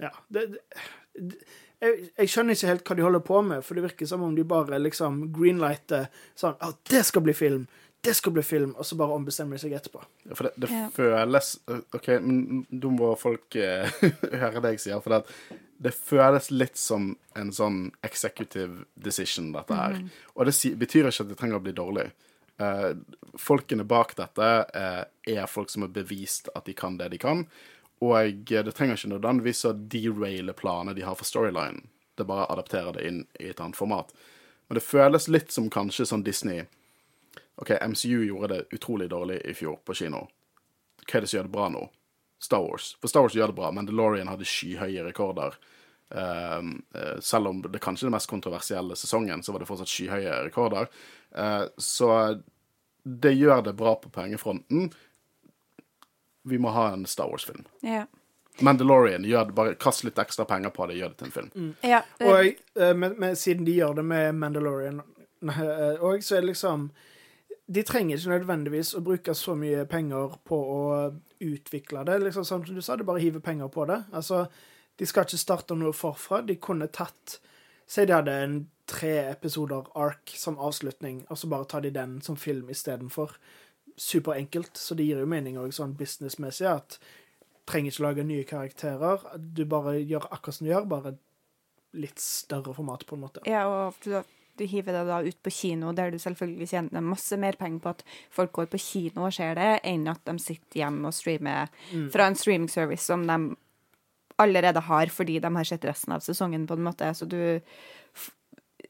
Ja. 0.00 0.10
Det, 0.28 0.44
det, 1.14 1.38
jeg, 1.82 2.08
jeg 2.18 2.30
skjønner 2.30 2.54
ikke 2.56 2.70
helt 2.72 2.84
hva 2.90 2.96
de 2.98 3.02
holder 3.06 3.24
på 3.26 3.40
med, 3.46 3.64
for 3.66 3.74
det 3.78 3.84
virker 3.88 4.06
som 4.10 4.22
om 4.26 4.34
de 4.36 4.44
bare 4.46 4.78
liksom 4.82 5.20
greenlighter 5.34 6.08
sånn 6.38 6.56
Å, 6.62 6.72
det 6.90 7.04
skal 7.06 7.22
bli 7.26 7.34
film! 7.34 7.66
Det 8.02 8.14
skal 8.14 8.32
bli 8.36 8.44
film! 8.46 8.76
Og 8.78 8.86
så 8.86 8.94
bare 8.98 9.14
ombestemmer 9.16 9.58
de 9.58 9.62
seg 9.64 9.72
etterpå. 9.74 10.02
Ja, 10.28 10.34
For 10.38 10.46
det, 10.46 10.52
det 10.62 10.68
Ja. 10.70 10.84
føles 10.94 11.56
OK, 11.96 12.08
men 12.22 12.66
da 12.70 12.92
må 12.94 13.12
folk 13.18 13.56
eh, 13.58 13.90
høre 14.42 14.62
det 14.62 14.76
jeg 14.76 14.84
sier. 14.86 15.00
For 15.02 15.16
det, 15.16 15.58
det 15.78 15.94
føles 15.94 16.50
litt 16.50 16.78
som 16.78 17.12
en 17.38 17.50
sånn 17.54 17.92
executive 18.06 18.84
decision, 18.94 19.52
dette 19.54 19.76
her. 19.78 20.00
Og 20.34 20.48
det 20.48 20.54
betyr 20.80 21.06
ikke 21.06 21.26
at 21.26 21.30
det 21.30 21.38
trenger 21.38 21.60
å 21.60 21.64
bli 21.64 21.74
dårlig. 21.76 22.08
Eh, 22.58 22.90
folkene 23.38 23.86
bak 23.86 24.16
dette 24.18 24.48
eh, 24.74 25.02
er 25.34 25.46
folk 25.46 25.70
som 25.70 25.84
har 25.86 25.92
bevist 25.94 26.50
at 26.58 26.66
de 26.66 26.74
kan 26.74 26.98
det 26.98 27.12
de 27.14 27.20
kan. 27.22 27.44
Og 28.02 28.16
eh, 28.18 28.64
det 28.66 28.74
trenger 28.74 28.98
ikke 28.98 29.12
nødvendigvis 29.14 29.62
å 29.70 29.76
deraile 29.78 30.56
planene 30.58 30.96
de 30.98 31.06
har 31.06 31.18
for 31.18 31.28
storyline. 31.28 31.84
Det 32.18 32.26
bare 32.26 32.48
adapterer 32.50 32.98
det 32.98 33.06
inn 33.06 33.22
i 33.38 33.52
et 33.52 33.62
annet 33.62 33.78
format. 33.78 34.10
Men 34.66 34.80
det 34.80 34.84
føles 34.84 35.30
litt 35.30 35.54
som 35.54 35.70
kanskje 35.70 36.08
sånn 36.10 36.26
Disney 36.26 36.66
OK, 37.58 37.70
MCU 37.70 38.24
gjorde 38.26 38.48
det 38.52 38.76
utrolig 38.76 39.08
dårlig 39.10 39.40
i 39.46 39.54
fjor 39.54 39.80
på 39.86 39.94
kino. 39.98 40.26
Hva 41.02 41.18
er 41.18 41.24
det 41.24 41.30
som 41.30 41.38
gjør 41.38 41.48
det 41.48 41.54
bra 41.54 41.70
nå? 41.74 41.80
Star 42.38 42.62
Wars. 42.62 42.96
For 43.00 43.08
Star 43.08 43.26
Wars 43.26 43.34
gjør 43.34 43.52
det 43.52 43.58
bra. 43.58 43.70
Mandalorian 43.74 44.30
hadde 44.30 44.46
skyhøye 44.46 45.04
rekorder. 45.08 45.56
Uh, 46.14 46.62
eh, 46.94 47.16
selv 47.20 47.50
om 47.50 47.62
det 47.62 47.82
kanskje 47.84 48.06
er 48.06 48.08
den 48.08 48.16
mest 48.16 48.30
kontroversielle 48.30 48.96
sesongen, 48.96 49.42
så 49.42 49.52
var 49.52 49.60
det 49.62 49.68
fortsatt 49.68 49.90
skyhøye 49.90 50.36
rekorder. 50.46 50.88
Uh, 51.36 51.66
så 51.76 52.12
det 53.02 53.34
gjør 53.36 53.64
det 53.66 53.74
bra 53.76 53.96
på 54.00 54.12
pengefronten. 54.14 54.92
Vi 56.48 56.58
må 56.58 56.72
ha 56.72 56.92
en 56.92 57.04
Star 57.06 57.28
Wars-film. 57.28 57.66
Ja. 57.84 58.06
Mandalorian, 58.64 59.26
gjør 59.26 59.50
det, 59.50 59.54
bare 59.54 59.76
kast 59.78 60.02
litt 60.06 60.18
ekstra 60.18 60.46
penger 60.48 60.72
på 60.74 60.88
det, 60.88 60.96
gjør 60.98 61.12
det 61.12 61.18
til 61.20 61.28
en 61.28 61.34
film. 61.36 61.74
ja. 61.86 62.00
Og 62.24 62.40
jeg, 62.40 62.56
men, 62.96 63.14
men 63.20 63.36
siden 63.38 63.68
de 63.68 63.76
gjør 63.76 64.00
det 64.00 64.04
med 64.08 64.34
Mandalorian 64.34 65.02
òg, 66.08 66.24
så 66.24 66.38
er 66.38 66.42
det 66.42 66.54
liksom 66.54 66.88
De 67.68 67.82
trenger 67.84 68.16
ikke 68.16 68.32
nødvendigvis 68.32 68.94
å 68.96 69.02
bruke 69.04 69.34
så 69.36 69.54
mye 69.58 69.84
penger 69.90 70.38
på 70.48 70.56
å 70.56 70.82
utvikle 71.44 72.04
det. 72.08 72.18
liksom 72.22 72.44
Som 72.44 72.64
du 72.64 72.80
sa, 72.80 72.96
det 72.96 73.06
bare 73.06 73.20
hiver 73.20 73.44
penger 73.44 73.68
på 73.68 73.84
det. 73.90 74.02
Altså, 74.12 74.46
De 74.98 75.06
skal 75.06 75.28
ikke 75.28 75.38
starte 75.38 75.76
noe 75.78 75.92
forfra. 75.92 76.40
De 76.42 76.56
kunne 76.56 76.88
tatt 76.88 77.38
Si 77.88 78.04
de 78.04 78.12
hadde 78.12 78.32
en 78.44 78.56
tre 78.88 79.14
episoder 79.30 79.86
ark 79.96 80.34
som 80.36 80.58
avslutning, 80.60 81.22
og 81.32 81.38
så 81.40 81.48
bare 81.48 81.64
tar 81.64 81.80
de 81.80 81.90
den 81.90 82.18
som 82.20 82.36
film 82.36 82.68
istedenfor. 82.68 83.32
Superenkelt, 83.96 84.76
så 84.76 84.94
det 84.94 85.06
gir 85.08 85.22
jo 85.22 85.28
mening 85.28 85.56
òg 85.56 85.72
sånn 85.72 85.94
businessmessig 85.96 86.68
at 86.68 86.98
trenger 87.68 87.92
ikke 87.92 88.04
lage 88.04 88.26
nye 88.28 88.44
karakterer. 88.48 89.24
Du 89.40 89.64
bare 89.68 89.96
gjør 90.02 90.28
akkurat 90.28 90.58
som 90.58 90.68
du 90.68 90.72
gjør, 90.72 90.84
bare 90.88 91.14
litt 91.96 92.20
større 92.20 92.76
format, 92.76 93.06
på 93.08 93.16
en 93.16 93.24
måte. 93.24 93.44
Ja, 93.48 93.64
og 93.68 93.96
du, 94.58 94.66
hiver 94.68 94.98
det 94.98 95.04
da 95.08 95.20
ut 95.24 95.38
på 95.44 95.52
kino, 95.54 95.92
der 95.96 96.12
du 96.12 96.18
selvfølgelig 96.22 96.68
tjener 96.72 97.04
masse 97.04 97.38
mer 97.40 97.58
penger 97.58 97.84
på 97.84 97.94
at 97.94 98.04
folk 98.34 98.52
går 98.58 98.70
på 98.72 98.82
kino 98.82 99.28
og 99.28 99.34
ser 99.36 99.56
det, 99.58 99.70
enn 99.88 100.06
at 100.10 100.22
de 100.28 100.36
sitter 100.42 100.82
hjemme 100.84 101.08
og 101.08 101.16
streamer 101.16 101.72
fra 102.12 102.28
en 102.28 102.38
streaming 102.38 102.70
service 102.72 103.06
som 103.08 103.26
de 103.28 103.38
allerede 104.38 104.80
har 104.86 105.10
fordi 105.10 105.40
de 105.42 105.50
har 105.56 105.66
sett 105.66 105.84
resten 105.88 106.14
av 106.14 106.22
sesongen, 106.22 106.66
på 106.66 106.78
en 106.78 106.86
måte. 106.86 107.10
Så 107.14 107.28
du 107.28 107.60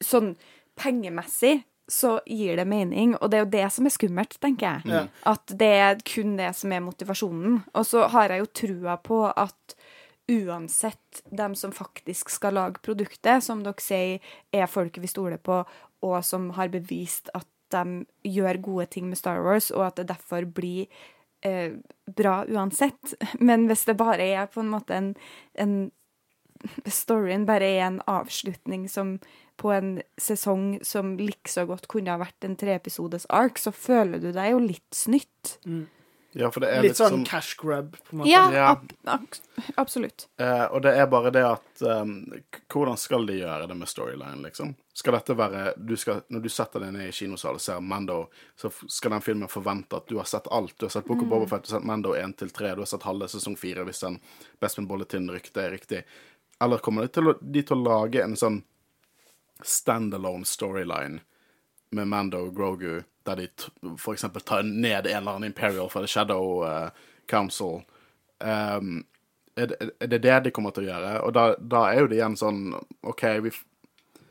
Sånn 0.04 0.34
pengemessig 0.78 1.64
så 1.90 2.18
gir 2.28 2.58
det 2.60 2.66
mening, 2.68 3.14
og 3.16 3.30
det 3.32 3.38
er 3.38 3.42
jo 3.42 3.50
det 3.54 3.64
som 3.74 3.88
er 3.88 3.94
skummelt, 3.94 4.36
tenker 4.42 4.66
jeg. 4.76 4.92
Ja. 4.92 5.00
At 5.26 5.54
det 5.58 5.70
er 5.80 6.02
kun 6.06 6.36
det 6.38 6.50
som 6.54 6.74
er 6.76 6.84
motivasjonen. 6.84 7.62
Og 7.72 7.86
så 7.88 8.04
har 8.12 8.34
jeg 8.34 8.44
jo 8.44 8.50
trua 8.60 8.98
på 9.00 9.22
at 9.32 9.77
uansett 10.28 11.22
dem 11.30 11.54
som 11.54 11.72
faktisk 11.72 12.30
skal 12.30 12.58
lage 12.58 12.82
produktet, 12.84 13.44
som 13.44 13.62
dere 13.64 13.80
sier 13.82 14.32
er 14.52 14.70
folket 14.70 15.02
vi 15.02 15.10
stoler 15.10 15.40
på, 15.40 15.62
og 16.04 16.18
som 16.24 16.50
har 16.58 16.72
bevist 16.72 17.32
at 17.34 17.48
de 17.72 18.04
gjør 18.24 18.60
gode 18.64 18.86
ting 18.94 19.08
med 19.08 19.20
Star 19.20 19.42
Wars, 19.44 19.70
og 19.70 19.86
at 19.86 20.00
det 20.00 20.08
derfor 20.12 20.44
blir 20.44 20.86
eh, 21.44 21.76
bra 22.06 22.42
uansett. 22.48 23.14
Men 23.40 23.66
hvis 23.68 23.84
det 23.88 23.98
bare 24.00 24.24
er 24.24 24.46
på 24.52 24.62
en 24.64 24.72
måte 24.72 24.96
en, 24.96 25.14
en 25.54 25.76
storyen 26.90 27.46
bare 27.46 27.66
er 27.76 27.84
en 27.86 28.00
avslutning 28.10 28.88
som 28.90 29.18
på 29.58 29.70
en 29.74 29.98
sesong 30.20 30.78
som 30.86 31.16
likså 31.18 31.64
godt 31.66 31.88
kunne 31.90 32.14
ha 32.14 32.20
vært 32.20 32.46
en 32.46 32.56
treepisodes 32.58 33.26
ark, 33.34 33.58
så 33.58 33.72
føler 33.74 34.22
du 34.22 34.30
deg 34.32 34.52
jo 34.52 34.60
litt 34.62 34.94
snytt. 34.94 35.56
Ja, 36.36 36.50
for 36.52 36.60
det 36.60 36.68
er 36.68 36.82
Litt 36.84 36.90
litt, 36.92 36.98
sånn 36.98 37.14
sånn 37.14 37.24
cash 37.26 37.54
grab, 37.56 37.94
på 38.04 38.12
en 38.12 38.18
måte. 38.20 38.28
Ja, 38.30 38.42
Ja. 38.52 38.64
ab 38.74 38.90
ab 39.08 39.38
absolutt. 39.80 40.26
Eh, 40.38 40.64
og 40.66 40.82
det 40.84 40.92
er 40.98 41.06
bare 41.06 41.30
det 41.32 41.42
at 41.42 41.82
um, 41.82 42.12
Hvordan 42.68 42.98
skal 43.00 43.24
de 43.26 43.38
gjøre 43.38 43.66
det 43.68 43.76
med 43.78 43.88
storyline, 43.88 44.42
liksom? 44.44 44.74
Skal 44.92 45.16
dette 45.16 45.34
være 45.38 45.72
du 45.78 45.96
skal, 45.96 46.20
Når 46.28 46.42
du 46.44 46.48
setter 46.52 46.80
deg 46.84 46.92
ned 46.92 47.08
i 47.08 47.16
kinosalen 47.16 47.56
og 47.56 47.64
ser 47.64 47.80
Mando, 47.80 48.18
så 48.60 48.70
skal 48.88 49.16
den 49.16 49.24
filmen 49.24 49.48
forvente 49.48 49.96
at 49.96 50.06
du 50.06 50.18
har 50.18 50.28
sett 50.28 50.46
alt. 50.52 50.76
Du 50.78 50.84
har 50.84 50.90
sett 50.90 51.06
Book 51.06 51.22
of 51.22 51.28
Boba 51.28 51.46
Fett, 51.48 51.64
du 51.64 51.72
har 51.72 51.80
sett 51.80 51.86
Mando 51.88 52.12
1 52.14 52.36
til 52.36 52.50
3, 52.50 52.74
du 52.74 52.82
har 52.84 52.90
sett 52.92 53.08
halve 53.08 53.28
sesong 53.28 53.56
4 53.56 53.84
hvis 53.88 54.04
den 54.04 54.20
Bespin 54.60 54.86
Bulletin-ryktet 54.86 55.62
er 55.64 55.70
riktig. 55.70 56.04
Eller 56.60 56.78
kommer 56.84 57.02
de 57.02 57.08
til, 57.08 57.28
å, 57.32 57.38
de 57.40 57.62
til 57.62 57.76
å 57.78 57.84
lage 57.88 58.22
en 58.22 58.36
sånn 58.36 58.62
standalone 59.62 60.44
storyline 60.46 61.20
med 61.90 62.08
Mando 62.08 62.44
og 62.46 62.56
Grogu, 62.56 63.02
der 63.26 63.40
de 63.40 63.48
f.eks. 63.96 64.26
tar 64.44 64.62
ned 64.62 65.06
en 65.06 65.16
eller 65.16 65.36
annen 65.36 65.50
Imperial 65.50 65.90
fra 65.90 66.02
The 66.04 66.10
Shadow 66.10 66.64
uh, 66.64 66.90
Council. 67.30 67.82
Um, 68.38 69.04
er, 69.56 69.66
det, 69.66 69.90
er 70.00 70.06
det 70.12 70.22
det 70.22 70.36
de 70.44 70.52
kommer 70.54 70.74
til 70.74 70.86
å 70.86 70.92
gjøre? 70.92 71.14
Og 71.26 71.34
da, 71.36 71.48
da 71.58 71.88
er 71.90 72.02
jo 72.02 72.10
det 72.10 72.20
igjen 72.20 72.38
sånn 72.38 72.62
OK, 73.08 73.24
vi, 73.44 73.52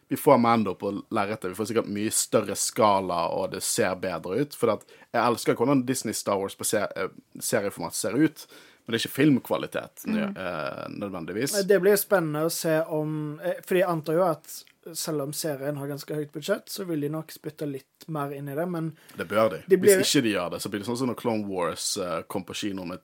vi 0.08 0.20
får 0.20 0.40
Mando 0.42 0.76
på 0.80 0.94
lerretet. 1.12 1.52
Vi 1.52 1.58
får 1.58 1.72
sikkert 1.72 1.92
mye 1.92 2.14
større 2.16 2.56
skala, 2.56 3.26
og 3.36 3.52
det 3.56 3.64
ser 3.66 3.98
bedre 4.02 4.44
ut. 4.44 4.56
For 4.56 4.78
at 4.78 4.88
jeg 5.12 5.24
elsker 5.24 5.58
hvordan 5.60 5.84
Disney 5.88 6.16
Star 6.16 6.40
Wars 6.40 6.56
på 6.56 6.68
eh, 6.80 7.12
serieformat 7.44 7.98
ser 7.98 8.16
ut, 8.16 8.48
men 8.88 8.94
det 8.96 9.02
er 9.02 9.08
ikke 9.10 9.18
filmkvalitet 9.18 10.06
nø- 10.08 10.32
eh, 10.38 10.88
nødvendigvis. 10.96 11.58
Det 11.68 11.82
blir 11.84 11.98
spennende 12.00 12.46
å 12.48 12.52
se 12.52 12.78
om 12.88 13.40
eh, 13.44 13.60
For 13.66 13.76
jeg 13.76 13.88
antar 13.88 14.14
jo 14.16 14.24
at 14.24 14.64
selv 14.96 15.22
om 15.26 15.34
serien 15.36 15.76
har 15.76 15.88
ganske 15.92 16.16
høyt 16.16 16.32
budsjett, 16.32 16.70
så 16.72 16.86
vil 16.88 17.02
de 17.04 17.10
nok 17.12 17.32
spytte 17.36 17.68
litt 17.68 18.06
mer 18.08 18.32
inn 18.32 18.48
i 18.48 18.56
det, 18.56 18.66
men 18.72 18.94
Det 19.18 19.28
bør 19.28 19.50
de. 19.58 19.64
De 19.68 19.76
blir- 19.78 19.98
Hvis 20.00 20.16
ikke 20.16 20.24
de 20.24 20.32
gjør 20.38 20.52
det, 20.52 20.62
så 20.64 20.70
blir 20.72 20.80
det 20.80 20.88
sånn 20.88 20.98
som 20.98 21.08
når 21.12 21.18
Clone 21.20 21.46
Wars 21.46 21.98
eh, 21.98 22.22
kom 22.32 22.46
på 22.48 22.56
kino 22.56 22.86
med 22.86 23.00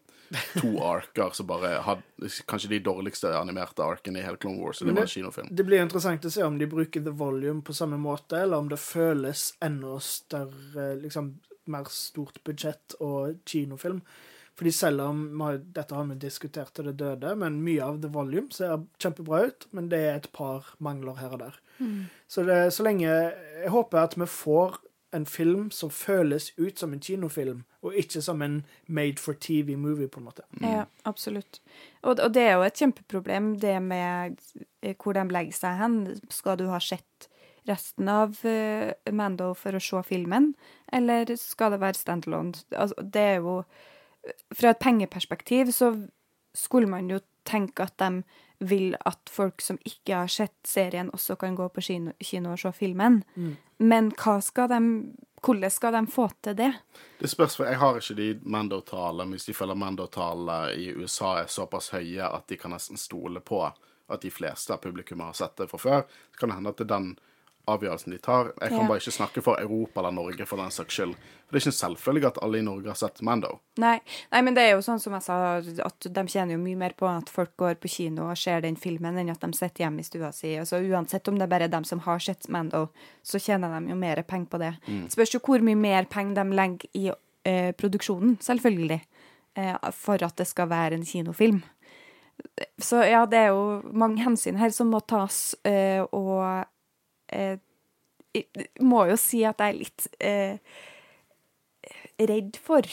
to 0.61 0.79
arker 0.95 1.29
som 1.35 1.45
bare 1.45 1.81
hadde 1.83 2.29
kanskje 2.47 2.69
de 2.71 2.79
dårligste 2.79 3.33
animerte 3.37 3.83
arkene 3.83 4.19
i 4.19 4.23
hele 4.23 4.37
Clone 4.37 4.63
Wars, 4.63 4.79
og 4.81 4.87
det 4.87 4.95
var 4.95 5.01
en 5.03 5.07
kinofilm. 5.11 5.49
det 5.51 5.65
blir 5.67 5.81
interessant 5.83 6.23
å 6.25 6.31
se 6.31 6.41
om 6.47 6.57
de 6.57 6.65
bruker 6.71 7.03
The 7.03 7.11
Volume 7.11 7.61
på 7.61 7.75
samme 7.75 7.99
måte, 7.99 8.39
eller 8.41 8.57
om 8.63 8.69
det 8.71 8.79
føles 8.79 9.51
enda 9.61 9.99
større, 9.99 11.01
liksom 11.03 11.33
mer 11.67 11.83
stort 11.91 12.39
budsjett 12.43 12.95
og 12.99 13.37
kinofilm. 13.45 14.01
Fordi 14.57 14.71
selv 14.75 15.01
om 15.01 15.21
dette 15.73 15.95
har 15.95 16.05
vi 16.11 16.15
diskutert 16.21 16.73
til 16.75 16.91
det 16.91 16.99
døde, 16.99 17.33
men 17.41 17.61
mye 17.65 17.81
av 17.81 18.01
The 18.03 18.11
Volume 18.13 18.53
ser 18.53 18.83
kjempebra 19.01 19.47
ut, 19.49 19.67
men 19.73 19.89
det 19.89 20.01
er 20.05 20.17
et 20.19 20.31
par 20.35 20.75
mangler 20.83 21.17
her 21.17 21.33
og 21.33 21.41
der. 21.41 21.59
Så, 22.27 22.43
det, 22.43 22.73
så 22.73 22.83
lenge 22.85 23.07
Jeg 23.07 23.69
håper 23.73 23.97
at 23.97 24.17
vi 24.17 24.27
får 24.29 24.77
en 25.13 25.25
film 25.25 25.71
som 25.71 25.89
føles 25.89 26.51
ut 26.57 26.79
som 26.79 26.93
en 26.93 27.01
kinofilm, 27.01 27.63
og 27.85 27.95
ikke 27.97 28.21
som 28.21 28.41
en 28.41 28.63
made 28.87 29.21
for 29.21 29.33
TV-movie, 29.33 30.07
på 30.07 30.19
en 30.19 30.25
måte. 30.25 30.45
Ja, 30.61 30.85
absolutt. 31.05 31.61
Og, 32.01 32.17
og 32.17 32.33
det 32.33 32.47
er 32.47 32.55
jo 32.57 32.65
et 32.65 32.81
kjempeproblem, 32.81 33.53
det 33.61 33.75
med 33.83 34.39
eh, 34.81 34.95
hvor 34.97 35.13
de 35.13 35.27
legger 35.29 35.57
seg 35.57 35.77
hen. 35.81 35.99
Skal 36.33 36.57
du 36.57 36.65
ha 36.71 36.81
sett 36.81 37.29
resten 37.69 38.09
av 38.09 38.41
uh, 38.43 38.89
Mando 39.13 39.53
for 39.55 39.77
å 39.77 39.83
se 39.83 40.01
filmen, 40.07 40.53
eller 40.91 41.29
skal 41.39 41.75
det 41.75 41.83
være 41.83 41.99
standalone? 41.99 42.65
Altså, 42.73 43.05
det 43.05 43.27
er 43.35 43.41
jo 43.43 43.61
Fra 44.55 44.71
et 44.71 44.79
pengeperspektiv 44.79 45.71
så 45.75 45.93
skulle 46.55 46.87
man 46.87 47.09
jo 47.11 47.19
tenke 47.47 47.83
at 47.83 47.97
de 47.99 48.23
vil 48.63 48.95
at 49.05 49.29
folk 49.31 49.61
som 49.61 49.79
ikke 49.83 50.15
har 50.15 50.31
sett 50.31 50.55
serien, 50.67 51.11
også 51.13 51.35
kan 51.39 51.55
gå 51.55 51.67
på 51.73 51.81
kino, 51.83 52.13
kino 52.23 52.53
og 52.53 52.61
se 52.61 52.71
filmen. 52.77 53.21
Men 53.83 54.11
hva 54.15 54.37
skal 54.45 54.69
de, 54.71 54.79
hvordan 55.43 55.73
skal 55.73 55.97
de 55.97 56.03
få 56.11 56.29
til 56.45 56.55
det? 56.55 56.71
Det 57.19 57.31
spørs, 57.31 57.57
for 57.59 57.67
jeg 57.67 57.81
har 57.81 57.99
ikke 57.99 58.15
de 58.19 58.29
Mando-tallene, 58.43 59.35
hvis 59.35 59.49
de 59.49 59.57
følger 59.57 59.79
Mando-tallene 59.79 60.77
i 60.79 60.93
USA 60.95 61.41
er 61.41 61.51
såpass 61.51 61.91
høye 61.95 62.29
at 62.29 62.47
de 62.47 62.59
kan 62.61 62.71
nesten 62.71 62.99
stole 63.01 63.43
på 63.43 63.65
at 63.67 64.21
de 64.21 64.31
fleste 64.31 64.73
av 64.73 64.81
publikummet 64.83 65.31
har 65.31 65.39
sett 65.41 65.57
det 65.59 65.69
fra 65.71 65.79
før, 65.81 66.07
så 66.31 66.39
kan 66.39 66.51
det 66.51 66.59
hende 66.59 66.73
at 66.73 66.79
det 66.79 66.87
er 66.87 66.95
den 66.95 67.13
avgjørelsen 67.67 68.11
de 68.11 68.17
tar. 68.17 68.51
Jeg 68.61 68.69
kan 68.69 68.79
Ja. 68.81 68.87
bare 68.87 68.99
ikke 68.99 69.11
snakke 69.17 69.41
for 69.43 69.59
Europa 69.59 69.99
eller 70.01 70.11
Norge 70.11 70.45
for 70.45 70.57
den 70.57 70.71
saks 70.71 70.93
skyld. 70.93 71.13
For 71.47 71.51
det 71.59 71.61
er 71.65 71.69
ikke 71.69 71.77
selvfølgelig 71.77 72.27
at 72.27 72.37
alle 72.43 72.57
i 72.57 72.61
Norge 72.61 72.87
har 72.87 72.95
sett 72.95 73.21
Mando. 73.21 73.59
Nei, 73.77 73.99
nei, 74.31 74.41
men 74.41 74.53
det 74.53 74.63
er 74.63 74.71
jo 74.73 74.81
sånn 74.81 74.99
som 74.99 75.13
jeg 75.13 75.21
sa, 75.23 75.57
at 75.57 75.99
de 75.99 76.23
tjener 76.27 76.51
jo 76.53 76.57
mye 76.59 76.75
mer 76.77 76.93
på 76.97 77.07
at 77.07 77.29
folk 77.29 77.55
går 77.57 77.75
på 77.75 77.87
kino 77.89 78.29
og 78.29 78.37
ser 78.37 78.61
den 78.61 78.75
filmen, 78.75 79.17
enn 79.17 79.29
at 79.29 79.39
de 79.39 79.51
sitter 79.53 79.85
hjemme 79.85 79.99
i 79.99 80.03
stua 80.03 80.31
si. 80.33 80.55
Altså, 80.57 80.81
uansett 80.81 81.27
om 81.27 81.35
det 81.37 81.43
er 81.43 81.59
bare 81.59 81.69
dem 81.69 81.83
som 81.83 81.99
har 81.99 82.19
sett 82.19 82.49
Mando, 82.49 82.89
så 83.23 83.39
tjener 83.39 83.79
de 83.79 83.89
jo 83.89 83.95
mer 83.95 84.21
penger 84.23 84.47
på 84.49 84.59
det. 84.59 84.73
Spørs 85.09 85.33
jo 85.33 85.39
hvor 85.39 85.59
mye 85.61 85.75
mer 85.77 86.05
penger 86.05 86.35
de 86.43 86.55
legger 86.55 86.89
i 86.95 87.11
eh, 87.45 87.71
produksjonen, 87.73 88.37
selvfølgelig, 88.39 89.01
eh, 89.55 89.77
for 89.91 90.21
at 90.23 90.35
det 90.35 90.47
skal 90.47 90.67
være 90.67 90.93
en 90.93 91.03
kinofilm. 91.05 91.63
Så 92.81 93.03
ja, 93.09 93.25
det 93.29 93.37
er 93.37 93.47
jo 93.53 93.81
mange 93.93 94.23
hensyn 94.23 94.57
her 94.57 94.69
som 94.69 94.89
må 94.91 94.99
tas, 95.05 95.55
eh, 95.65 96.01
og 96.11 96.65
eh, 97.27 97.57
jeg 98.33 98.69
må 98.81 99.05
jo 99.11 99.17
si 99.19 99.43
at 99.45 99.61
jeg 99.61 99.73
er 99.73 99.79
litt 99.79 100.07
eh, 100.19 100.77
redd 102.23 102.57
for 102.61 102.87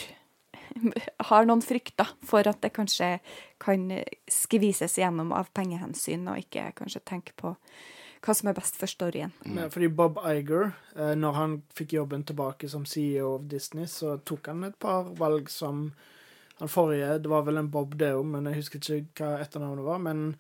Har 1.30 1.48
noen 1.48 1.62
frykter 1.64 2.12
for 2.22 2.46
at 2.46 2.60
det 2.62 2.70
kanskje 2.76 3.16
kan 3.58 3.88
skvises 4.30 4.94
gjennom 5.00 5.32
av 5.34 5.48
pengehensyn, 5.56 6.28
og 6.30 6.44
ikke 6.44 6.68
kanskje 6.78 7.02
tenke 7.10 7.34
på 7.40 7.56
hva 8.20 8.36
som 8.36 8.50
er 8.50 8.56
best 8.56 8.76
for 8.76 8.90
storyen. 8.90 9.32
Mm. 9.46 9.64
Fordi 9.72 9.88
Bob 9.88 10.18
Iger, 10.28 10.72
eh, 10.94 11.14
når 11.16 11.36
han 11.36 11.58
fikk 11.76 11.94
jobben 11.96 12.24
tilbake 12.28 12.68
som 12.68 12.84
CEO 12.84 13.34
av 13.38 13.48
Disney, 13.48 13.88
så 13.88 14.18
tok 14.18 14.50
han 14.52 14.64
et 14.68 14.78
par 14.78 15.12
valg 15.18 15.50
som 15.50 15.90
Han 16.60 16.68
forrige 16.68 17.22
Det 17.22 17.28
var 17.32 17.46
vel 17.46 17.56
en 17.56 17.70
Bob 17.72 17.94
Deo, 17.96 18.22
men 18.22 18.44
jeg 18.44 18.58
husker 18.58 18.80
ikke 18.92 19.24
hva 19.24 19.40
etternavnet 19.40 19.80
var. 19.80 19.98
Men 20.04 20.34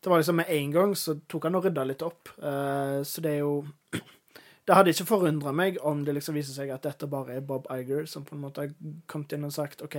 det 0.00 0.10
var 0.10 0.20
liksom 0.20 0.36
med 0.36 0.50
en 0.52 0.70
gang 0.70 0.94
så 0.96 1.16
tok 1.26 1.48
han 1.48 1.58
og 1.58 1.64
rydda 1.66 1.84
litt 1.88 2.02
opp. 2.06 2.28
Uh, 2.38 3.02
Så 3.02 3.24
det 3.24 3.36
er 3.36 3.44
jo 3.44 3.66
Det 4.66 4.74
hadde 4.74 4.90
ikke 4.90 5.06
forundra 5.06 5.52
meg 5.54 5.78
om 5.86 6.00
det 6.04 6.16
liksom 6.16 6.34
viser 6.34 6.56
seg 6.56 6.72
at 6.74 6.82
dette 6.82 7.06
bare 7.06 7.36
er 7.38 7.44
Bob 7.46 7.68
Iger 7.70 8.08
som 8.10 8.24
på 8.26 8.34
en 8.34 8.42
måte 8.42 8.64
har 8.64 8.72
kommet 9.06 9.36
inn 9.36 9.46
og 9.46 9.54
sagt 9.54 9.84
OK, 9.86 9.94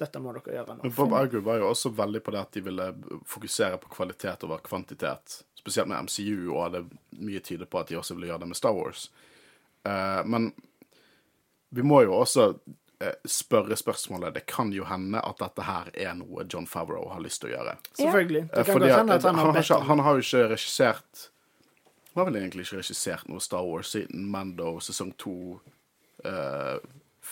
dette 0.00 0.22
må 0.24 0.32
dere 0.32 0.54
gjøre 0.56 0.76
nå. 0.78 0.86
Men 0.86 0.94
Bob 0.96 1.12
Iger 1.18 1.44
var 1.44 1.60
jo 1.60 1.66
også 1.68 1.92
veldig 1.92 2.22
på 2.24 2.32
det 2.32 2.40
at 2.40 2.56
de 2.56 2.62
ville 2.64 2.86
fokusere 3.28 3.80
på 3.82 3.92
kvalitet 3.92 4.46
over 4.48 4.64
kvantitet. 4.64 5.36
Spesielt 5.60 5.90
med 5.90 6.08
MCU, 6.08 6.48
og 6.54 6.62
hadde 6.62 6.82
mye 7.20 7.44
tyder 7.44 7.68
på 7.68 7.82
at 7.82 7.92
de 7.92 8.00
også 8.00 8.16
ville 8.16 8.32
gjøre 8.32 8.40
det 8.46 8.50
med 8.54 8.58
Star 8.58 8.72
Wars. 8.76 9.10
Uh, 9.84 10.24
men 10.24 10.48
vi 11.76 11.84
må 11.84 12.00
jo 12.06 12.16
også 12.22 12.54
spørre 13.26 13.76
spørsmålet 13.76 14.34
Det 14.34 14.44
kan 14.46 14.72
jo 14.72 14.84
hende 14.88 15.20
at 15.20 15.38
dette 15.40 15.66
her 15.66 15.90
er 15.94 16.14
noe 16.18 16.46
John 16.48 16.66
Favreau 16.66 17.08
har 17.12 17.22
lyst 17.24 17.42
til 17.42 17.50
å 17.50 17.56
gjøre. 17.56 17.76
Selvfølgelig. 17.92 18.42
Eh, 18.44 18.50
Det 18.54 18.64
kan 18.64 18.72
fordi 18.72 18.88
godt 18.88 18.98
hende 18.98 19.14
at 19.14 19.22
han 19.28 19.34
han, 19.34 19.54
har 19.54 19.62
ikke, 19.62 19.80
han 19.90 19.98
har 20.06 20.18
jo 20.18 20.24
ikke 20.24 20.48
regissert 20.54 21.30
Han 22.14 22.20
har 22.20 22.30
vel 22.30 22.40
egentlig 22.40 22.66
ikke 22.66 22.80
regissert 22.80 23.28
noe 23.28 23.42
Star 23.42 23.64
Wars 23.66 23.90
siden 23.96 24.28
Mando 24.30 24.78
sesong 24.80 25.14
to 25.18 25.60
Uh, 26.24 26.78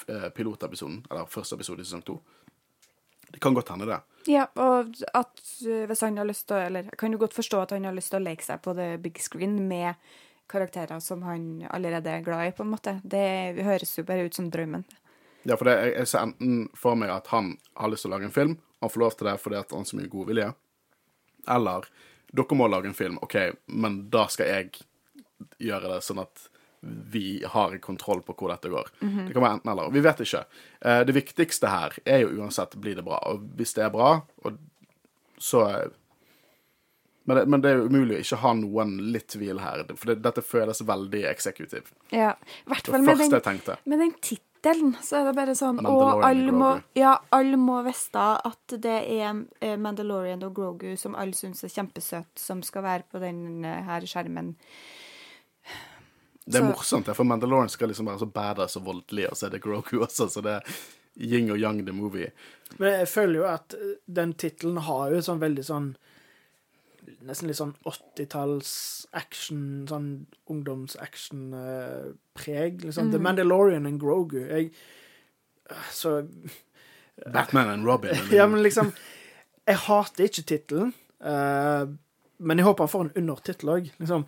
eh, 0.08 0.28
pilotepisoden, 0.36 0.98
eller 1.10 1.24
første 1.24 1.56
episode 1.56 1.80
i 1.80 1.84
sesong 1.86 2.02
to. 2.04 2.18
Det 3.32 3.40
kan 3.40 3.54
godt 3.54 3.70
hende, 3.72 3.86
det. 3.88 4.00
Ja, 4.28 4.42
og 4.60 4.92
at 5.16 5.40
hvis 5.62 6.02
han 6.04 6.18
har 6.20 6.28
lyst 6.28 6.44
til 6.50 6.58
å 6.58 6.66
Eller 6.66 6.90
jeg 6.90 6.98
kan 7.00 7.14
jo 7.14 7.18
godt 7.22 7.34
forstå 7.34 7.62
at 7.62 7.70
han 7.72 7.86
har 7.88 7.96
lyst 7.96 8.12
til 8.12 8.20
å 8.20 8.26
leke 8.26 8.44
seg 8.44 8.60
på 8.60 8.74
the 8.76 8.98
big 9.00 9.16
screen 9.18 9.56
med 9.68 9.94
karakterer 10.52 11.00
som 11.00 11.22
han 11.24 11.64
allerede 11.70 12.10
er 12.10 12.24
glad 12.26 12.50
i, 12.50 12.52
på 12.52 12.66
en 12.66 12.74
måte. 12.74 12.98
Det 13.02 13.62
høres 13.64 13.96
jo 13.96 14.04
bare 14.04 14.26
ut 14.28 14.36
som 14.36 14.50
drømmen. 14.52 14.84
Ja, 15.48 15.56
for 15.56 15.68
det, 15.68 15.74
jeg, 15.80 15.94
jeg 15.98 16.10
ser 16.12 16.28
enten 16.28 16.62
for 16.78 16.98
meg 16.98 17.10
at 17.14 17.32
han 17.32 17.56
har 17.78 17.90
lyst 17.92 18.06
til 18.06 18.12
å 18.12 18.14
lage 18.16 18.28
en 18.28 18.34
film, 18.34 18.56
han 18.82 18.90
får 18.92 19.02
lov 19.02 19.18
til 19.18 19.30
det 19.30 19.36
fordi 19.42 19.58
at 19.58 19.74
han 19.74 19.84
har 19.84 19.90
så 19.90 19.98
mye 19.98 20.12
godvilje, 20.12 20.48
eller 21.56 21.90
dere 22.32 22.58
må 22.58 22.68
lage 22.70 22.90
en 22.90 22.96
film, 22.96 23.18
OK, 23.22 23.36
men 23.66 24.04
da 24.12 24.26
skal 24.32 24.50
jeg 24.50 24.84
gjøre 25.62 25.90
det 25.92 26.02
sånn 26.06 26.22
at 26.22 26.48
vi 26.82 27.44
har 27.46 27.74
kontroll 27.78 28.22
på 28.26 28.34
hvor 28.34 28.50
dette 28.50 28.70
går. 28.70 28.88
Det 29.28 29.34
kan 29.34 29.44
være 29.44 29.56
enten 29.58 29.70
eller. 29.70 29.90
Vi 29.94 30.00
vet 30.02 30.20
ikke. 30.24 30.40
Eh, 30.80 31.02
det 31.06 31.14
viktigste 31.14 31.70
her 31.70 31.94
er 32.02 32.24
jo 32.24 32.32
uansett 32.42 32.74
blir 32.74 32.96
det 32.98 33.04
bra. 33.06 33.20
Og 33.30 33.44
hvis 33.58 33.74
det 33.76 33.84
er 33.86 33.92
bra, 33.94 34.16
og 34.42 34.56
så 35.38 35.62
men 37.24 37.36
det, 37.36 37.46
men 37.46 37.62
det 37.62 37.70
er 37.70 37.76
jo 37.78 37.86
umulig 37.86 38.16
å 38.16 38.22
ikke 38.24 38.40
ha 38.42 38.52
noen 38.58 38.96
litt 39.14 39.28
tvil 39.30 39.60
her, 39.62 39.84
for 39.94 40.10
det, 40.10 40.16
dette 40.24 40.42
føles 40.42 40.82
veldig 40.82 41.20
eksekutiv. 41.30 41.92
Ja, 42.10 42.32
hvert 42.66 42.90
fall 42.90 43.04
med 43.06 43.22
den, 43.22 43.60
med 43.84 44.02
den 44.02 44.16
tittelen, 44.18 44.48
så 44.62 45.16
er 45.18 45.24
det 45.26 45.34
bare 45.34 45.54
sånn 45.58 45.80
Og 45.86 46.22
alle 46.24 46.52
må, 46.54 46.68
ja, 46.94 47.16
all 47.34 47.56
må 47.58 47.80
vite 47.86 48.26
at 48.46 48.74
det 48.78 48.98
er 49.18 49.40
eh, 49.60 49.76
Mandalorian 49.76 50.42
og 50.46 50.54
Grogu 50.54 50.96
som 50.96 51.14
alle 51.18 51.34
syns 51.34 51.64
er 51.64 51.68
kjempesøt, 51.74 52.30
som 52.38 52.62
skal 52.62 52.82
være 52.86 53.04
på 53.10 53.18
denne 53.22 53.82
her 53.88 54.00
skjermen. 54.06 54.54
Det 56.44 56.56
er 56.58 56.64
Så- 56.66 56.70
morsomt, 56.72 57.14
for 57.14 57.24
Mandalorian 57.24 57.68
skal 57.68 57.88
liksom 57.88 58.06
være 58.06 58.18
så 58.18 58.26
badass 58.32 58.76
og 58.76 58.84
voldelig, 58.84 59.28
og 59.30 59.36
så 59.36 59.46
er 59.46 59.50
det 59.50 59.62
Grogu 59.62 59.98
også, 60.02 60.28
så 60.30 60.42
det 60.42 60.52
er 60.60 60.62
yin 61.18 61.50
og 61.50 61.58
yang 61.58 61.84
the 61.84 61.92
movie. 61.92 62.30
Men 62.78 63.00
jeg 63.00 63.08
føler 63.08 63.34
jo 63.40 63.44
at 63.44 63.74
eh, 63.74 63.96
den 64.08 64.32
tittelen 64.34 64.78
har 64.78 65.10
jo 65.10 65.18
sånn 65.22 65.40
veldig 65.42 65.64
sånn 65.64 65.96
Nesten 67.26 67.48
litt 67.50 67.58
sånn 67.58 67.72
80-talls 67.86 68.70
action, 69.18 69.60
sånn 69.90 70.08
ungdoms-action-preg. 70.50 72.72
liksom. 72.84 73.10
The 73.10 73.18
Mandalorian 73.22 73.86
and 73.86 74.00
Grogu. 74.02 74.40
Jeg 74.46 74.64
øh, 75.70 75.76
Så 75.90 76.22
Batman 77.34 77.68
and 77.68 77.86
Robin. 77.86 78.14
Ja, 78.38 78.46
men 78.46 78.62
liksom 78.62 78.92
Jeg 79.66 79.76
hater 79.86 80.24
ikke 80.26 80.42
tittelen, 80.42 80.92
uh, 81.22 81.86
men 82.42 82.58
jeg 82.58 82.64
håper 82.66 82.82
han 82.82 82.90
får 82.90 83.02
en 83.04 83.12
undertittel 83.22 83.68
òg. 83.70 83.86
Liksom 84.02 84.24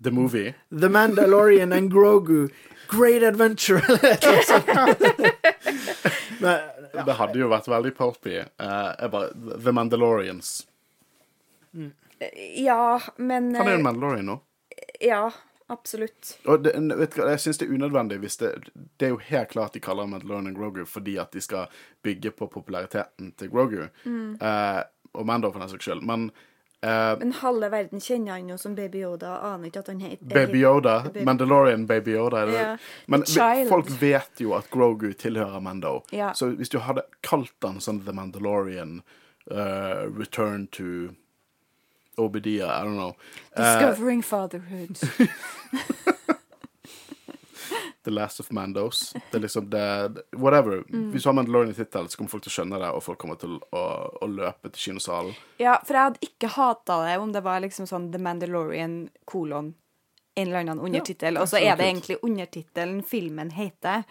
The 0.00 0.08
movie. 0.10 0.54
The 0.72 0.88
Mandalorian 0.88 1.72
and 1.76 1.90
Grogu. 1.92 2.48
Great 2.88 3.22
adventure, 3.22 3.82
eller 3.88 4.16
annet 4.28 4.46
sånt. 4.48 4.66
Men, 6.40 6.56
ja. 6.94 7.02
Det 7.04 7.12
hadde 7.18 7.38
jo 7.38 7.48
vært 7.52 7.68
veldig 7.68 7.92
pulpy. 7.98 8.38
Uh, 8.56 8.96
jeg 8.96 9.10
bare, 9.12 9.28
The 9.60 9.72
Mandalorians. 9.76 10.64
Ja, 12.60 13.00
men 13.16 13.54
Han 13.54 13.66
er 13.66 13.70
jo 13.72 13.76
eh, 13.76 13.80
en 13.80 13.86
Mandalorian 13.86 14.26
nå. 14.28 14.38
Ja, 15.00 15.30
absolutt. 15.72 16.34
Og 16.44 16.62
det, 16.64 16.74
vet 16.98 17.14
du 17.16 17.22
hva, 17.22 17.30
jeg 17.34 17.40
syns 17.46 17.58
det 17.62 17.68
er 17.68 17.74
unødvendig 17.78 18.18
hvis 18.20 18.36
det 18.42 18.50
Det 18.74 19.06
er 19.08 19.14
jo 19.14 19.20
helt 19.30 19.48
klart 19.54 19.72
de 19.76 19.80
kaller 19.80 20.06
Mandalorian 20.10 20.50
og 20.52 20.58
Grogu 20.60 20.84
fordi 20.88 21.16
at 21.22 21.32
de 21.32 21.40
skal 21.40 21.66
bygge 22.04 22.30
på 22.36 22.48
populariteten 22.52 23.32
til 23.38 23.50
Grogu. 23.52 23.86
Eh, 24.06 24.82
og 25.14 25.26
Mando, 25.26 25.50
for 25.50 25.58
den 25.64 25.68
saks 25.72 25.84
skyld. 25.88 26.02
Men 26.06 26.30
eh, 26.82 27.16
Men 27.18 27.32
halve 27.40 27.70
verden 27.72 28.00
kjenner 28.00 28.36
han 28.36 28.48
jo 28.52 28.56
som 28.60 28.74
Baby 28.78 29.00
Yoda 29.02 29.32
aner 29.54 29.66
ikke 29.70 29.80
at 29.82 29.88
han 29.90 30.00
heter 30.04 30.28
Baby 30.34 30.60
Yoda, 30.62 30.98
Baby- 31.08 31.24
Mandalorian 31.26 31.86
Baby 31.86 32.14
Yoda 32.18 32.42
er 32.44 32.46
det. 32.52 32.60
Ja. 32.60 32.76
Men 33.06 33.24
folk 33.68 33.90
vet 34.00 34.40
jo 34.44 34.52
at 34.58 34.68
Grogu 34.70 35.12
tilhører 35.12 35.60
Mando. 35.60 36.02
Ja. 36.12 36.32
Så 36.34 36.52
hvis 36.56 36.68
du 36.70 36.78
hadde 36.84 37.02
kalt 37.26 37.56
han 37.66 37.80
sånn 37.80 38.04
The 38.04 38.12
Mandalorian 38.12 39.00
uh, 39.50 40.06
Return 40.18 40.68
to 40.68 41.14
Obadiah, 42.20 42.70
I 42.80 42.84
don't 42.84 42.96
know. 42.96 43.14
Discovering 43.56 43.90
Discovering 43.90 44.22
fatherhood. 44.22 44.98
The 48.02 48.10
Last 48.10 48.40
of 48.40 48.50
Mandos. 48.50 49.12
Det 49.30 49.36
er 49.36 49.40
liksom 49.44 49.70
det 49.70 50.08
Whatever. 50.36 50.84
Mm. 50.88 51.10
Hvis 51.12 51.22
du 51.22 51.28
har 51.28 51.34
Mandalorian 51.34 51.70
i 51.70 51.74
tittelen, 51.74 52.08
så 52.08 52.16
kommer 52.16 52.30
folk 52.32 52.42
til 52.46 52.50
å 52.52 52.54
skjønne 52.54 52.78
det, 52.80 52.88
og 52.96 53.02
folk 53.04 53.20
kommer 53.20 53.36
til 53.40 53.58
å, 53.76 53.82
å 54.24 54.26
løpe 54.30 54.70
til 54.72 54.80
kinosalen. 54.90 55.34
Ja, 55.60 55.76
for 55.84 55.98
jeg 55.98 56.08
hadde 56.08 56.24
ikke 56.24 56.48
hata 56.56 56.96
det 57.04 57.18
om 57.20 57.34
det 57.36 57.42
var 57.44 57.60
liksom 57.60 57.86
sånn 57.90 58.08
The 58.14 58.22
Mandalorian 58.24 58.96
kolon 59.28 59.74
en 60.40 60.48
eller 60.48 60.62
annen 60.62 60.80
undertittel, 60.80 61.36
og 61.36 61.48
så 61.50 61.58
er 61.60 61.76
det 61.76 61.84
egentlig 61.90 62.16
undertittelen 62.24 63.02
filmen 63.04 63.50
heter. 63.52 64.04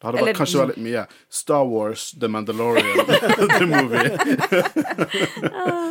Det 0.00 0.08
hadde 0.08 0.18
Eller- 0.18 0.32
vært, 0.32 0.40
kanskje 0.40 0.58
vært 0.58 0.72
litt 0.74 0.84
mye. 0.84 1.06
Star 1.30 1.64
Wars, 1.70 2.10
The 2.18 2.28
Mandalorian, 2.28 3.06
The 3.60 3.66
Movie. 3.70 4.10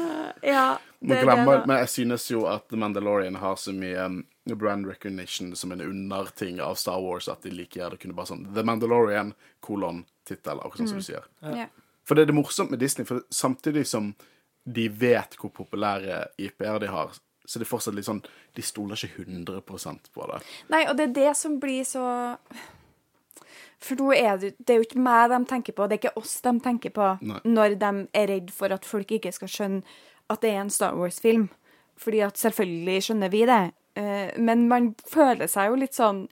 Ja, 0.44 0.78
det, 1.00 1.22
glemmer, 1.24 1.66
men 1.68 1.82
jeg 1.84 1.90
synes 1.90 2.26
jo 2.32 2.46
at 2.48 2.68
The 2.72 2.80
Mandalorian 2.80 3.36
har 3.40 3.56
så 3.60 3.74
mye 3.76 4.06
um, 4.08 4.22
brand 4.60 4.88
recognition 4.88 5.56
som 5.56 5.72
en 5.72 5.82
underting 5.82 6.62
av 6.64 6.76
Star 6.80 7.02
Wars 7.04 7.28
at 7.32 7.44
de 7.44 7.52
like 7.52 7.80
gjerne 7.80 8.00
kunne 8.00 8.16
bare 8.16 8.32
sånn 8.32 8.46
The 8.56 8.64
Mandalorian, 8.68 9.34
kolon, 9.64 10.04
tittel, 10.28 10.60
akkurat 10.60 10.84
sånn 10.84 10.94
som 10.94 11.04
du 11.04 11.08
sier. 11.08 11.28
Ja. 11.44 11.68
For 12.08 12.16
det 12.16 12.26
er 12.26 12.32
det 12.32 12.38
morsomt 12.38 12.72
med 12.72 12.84
Disney, 12.84 13.08
for 13.08 13.24
samtidig 13.32 13.86
som 13.88 14.14
de 14.64 14.88
vet 14.88 15.36
hvor 15.40 15.52
populære 15.56 16.26
IP-er 16.40 16.80
de 16.84 16.92
har, 16.92 17.16
så 17.46 17.60
det 17.60 17.66
er 17.66 17.72
fortsatt 17.74 17.96
litt 17.98 18.08
sånn 18.08 18.22
De 18.56 18.64
stoler 18.64 18.96
ikke 18.96 19.26
100 19.26 19.58
på 19.68 20.28
det. 20.30 20.38
Nei, 20.72 20.86
og 20.88 20.96
det 20.96 21.10
er 21.10 21.16
det 21.18 21.34
som 21.36 21.58
blir 21.60 21.84
så 21.84 22.06
For 23.84 24.00
nå 24.00 24.14
er 24.16 24.40
det, 24.40 24.54
det 24.64 24.76
er 24.76 24.80
jo 24.80 24.88
ikke 24.88 25.04
meg 25.04 25.28
de 25.34 25.42
tenker 25.50 25.76
på, 25.76 25.88
det 25.88 25.98
er 25.98 26.02
ikke 26.06 26.22
oss 26.24 26.38
de 26.46 26.54
tenker 26.64 26.94
på 26.96 27.10
Nei. 27.20 27.42
når 27.44 27.76
de 27.82 27.92
er 28.16 28.30
redd 28.32 28.54
for 28.56 28.72
at 28.72 28.88
folk 28.88 29.12
ikke 29.12 29.34
skal 29.36 29.52
skjønne 29.52 30.00
at 30.32 30.42
det 30.42 30.52
er 30.54 30.62
en 30.64 30.70
Star 30.74 30.96
Wars-film. 30.98 31.50
Fordi 32.00 32.24
at 32.26 32.40
selvfølgelig 32.42 33.04
skjønner 33.08 33.30
vi 33.30 33.46
det, 33.46 33.62
eh, 34.00 34.32
men 34.42 34.68
man 34.68 34.94
føler 35.10 35.48
seg 35.52 35.70
jo 35.70 35.76
litt 35.84 35.94
sånn 35.94 36.24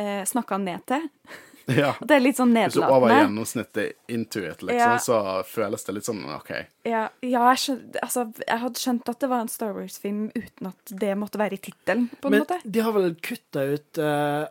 uh, 0.00 0.24
snakka 0.28 0.58
ned 0.62 0.84
til. 0.90 1.08
Ja. 1.68 1.90
Det 2.00 2.14
er 2.16 2.22
litt 2.22 2.38
sånn 2.38 2.54
Hvis 2.56 2.78
du 2.78 2.80
er 2.80 2.92
over 2.94 3.10
gjennomsnittet 3.12 3.98
intuit, 4.08 4.62
liksom, 4.64 4.72
Ja. 4.78 4.94
så 5.04 5.18
føles 5.44 5.82
det 5.84 5.94
litt 5.98 6.06
sånn 6.06 6.22
OK. 6.32 6.48
Ja, 6.88 7.02
ja 7.20 7.42
jeg, 7.50 7.58
skjønte, 7.60 8.00
altså, 8.06 8.22
jeg 8.40 8.62
hadde 8.62 8.80
skjønt 8.80 9.10
at 9.12 9.18
det 9.20 9.28
var 9.28 9.42
en 9.44 9.50
Star 9.52 9.74
Wars-film 9.76 10.22
uten 10.32 10.70
at 10.70 10.94
det 11.02 11.10
måtte 11.20 11.36
være 11.36 11.58
i 11.58 11.60
tittelen, 11.68 12.06
på 12.22 12.30
en 12.30 12.36
Men 12.38 12.46
måte. 12.46 12.56
de 12.64 12.80
har 12.86 12.96
vel 12.96 13.12
kutta 13.20 13.66
ut 13.74 14.00
eh, 14.00 14.46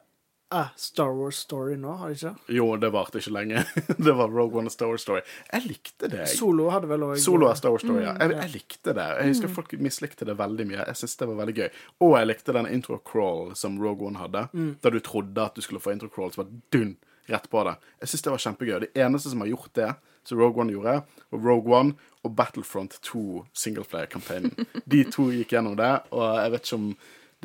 ah, 0.50 0.68
Star 0.76 1.12
Wars 1.16 1.36
Story 1.36 1.76
nå, 1.76 1.92
har 2.00 2.12
de 2.12 2.16
ikke? 2.16 2.54
Jo, 2.58 2.68
det 2.80 2.90
varte 2.94 3.20
ikke 3.22 3.34
lenge. 3.36 3.64
det 4.06 4.14
var 4.20 4.32
Rogue 4.32 4.60
One 4.62 4.72
og 4.72 4.76
Star 4.76 4.92
Wars 4.92 5.04
Story. 5.06 5.22
Jeg 5.52 5.66
likte 5.68 6.10
det. 6.12 6.28
Solo 6.32 6.70
hadde 6.74 6.90
vel 6.92 7.06
også... 7.10 7.24
Solo 7.26 7.50
er 7.50 7.60
Star 7.60 7.76
Wars 7.76 7.86
Story, 7.86 8.04
ja. 8.06 8.16
Jeg, 8.22 8.36
jeg 8.38 8.54
likte 8.56 8.96
det. 8.98 9.08
Jeg 9.20 9.34
husker 9.34 9.54
folk 9.60 9.76
mislikte 9.84 10.28
det 10.28 10.38
veldig 10.40 10.68
mye. 10.72 10.82
Jeg 10.84 11.02
synes 11.02 11.18
det 11.22 11.30
var 11.32 11.42
veldig 11.42 11.58
gøy. 11.60 11.70
Og 12.08 12.16
jeg 12.18 12.32
likte 12.32 12.58
den 12.60 12.72
intro-crawl 12.72 13.54
som 13.60 13.80
Rogue 13.84 14.10
One 14.10 14.22
hadde. 14.24 14.48
Da 14.84 14.94
du 14.94 15.00
trodde 15.04 15.50
at 15.50 15.58
du 15.58 15.66
skulle 15.66 15.84
få 15.84 15.96
intro-crawl, 15.96 16.34
så 16.34 16.44
var 16.44 16.52
dun, 16.76 16.96
rett 17.28 17.50
på 17.52 17.64
det. 17.68 17.78
Jeg 18.04 18.14
synes 18.14 18.28
det 18.28 18.36
var 18.36 18.46
kjempegøy. 18.46 18.78
Det 18.86 18.92
eneste 19.08 19.34
som 19.34 19.44
har 19.44 19.52
gjort 19.52 19.74
det, 19.78 19.92
som 20.28 20.40
Rogue 20.40 20.64
One 20.64 20.76
gjorde, 20.76 21.02
var 21.32 21.44
Rogue 21.44 21.76
One 21.76 21.94
og 22.24 22.36
Battlefront 22.36 23.00
2 23.08 23.46
singleplayer-kampanjen. 23.56 24.52
De 24.86 25.04
to 25.12 25.30
gikk 25.32 25.56
gjennom 25.56 25.78
det, 25.80 25.94
og 26.12 26.26
jeg 26.42 26.54
vet 26.56 26.68
ikke 26.68 26.80
om 26.82 26.90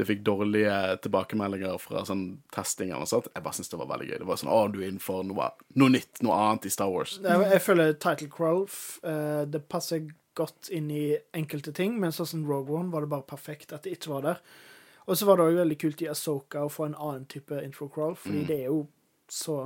det 0.01 0.07
fikk 0.09 0.23
dårlige 0.25 0.75
tilbakemeldinger 1.05 1.77
fra 1.83 2.01
sånn 2.09 2.23
testing 2.55 2.91
eller 2.97 3.05
sånt. 3.11 3.27
Jeg 3.35 3.45
bare 3.45 3.59
synes 3.59 3.69
det 3.69 3.79
var 3.83 3.91
veldig 3.91 4.07
gøy. 4.09 4.19
Det 4.23 4.29
var 4.31 4.39
sånn, 4.41 4.49
å, 4.55 4.61
du 4.73 4.79
er 4.81 4.89
inn 4.89 5.03
for 5.05 5.23
noe, 5.29 5.51
noe 5.77 5.93
nytt, 5.93 6.23
noe 6.25 6.39
annet 6.47 6.67
i 6.71 6.73
Star 6.73 6.89
Wars. 6.95 7.19
Jeg, 7.23 7.45
jeg 7.53 7.61
føler 7.67 7.93
Title 8.01 8.31
Crolf 8.33 8.79
f- 8.79 9.05
eh, 9.05 9.43
Det 9.53 9.61
passer 9.69 10.07
godt 10.35 10.71
inn 10.73 10.87
i 10.91 11.05
enkelte 11.37 11.75
ting, 11.77 11.99
men 12.01 12.15
sånn 12.17 12.31
som 12.31 12.47
Rogue 12.49 12.73
One 12.73 12.89
var 12.95 13.05
det 13.05 13.11
bare 13.13 13.27
perfekt 13.29 13.75
at 13.77 13.85
det 13.85 13.99
ikke 13.99 14.15
var 14.15 14.25
der. 14.31 14.41
Og 15.05 15.19
så 15.19 15.27
var 15.29 15.37
det 15.37 15.45
òg 15.51 15.59
veldig 15.61 15.77
kult 15.83 16.01
i 16.07 16.09
Asoka 16.09 16.63
å 16.65 16.71
få 16.73 16.87
en 16.89 16.95
annen 16.97 17.27
type 17.29 17.59
intro 17.61 17.91
crawl, 17.93 18.15
fordi 18.17 18.45
det 18.49 18.61
er 18.63 18.69
jo 18.71 18.87
så 19.29 19.59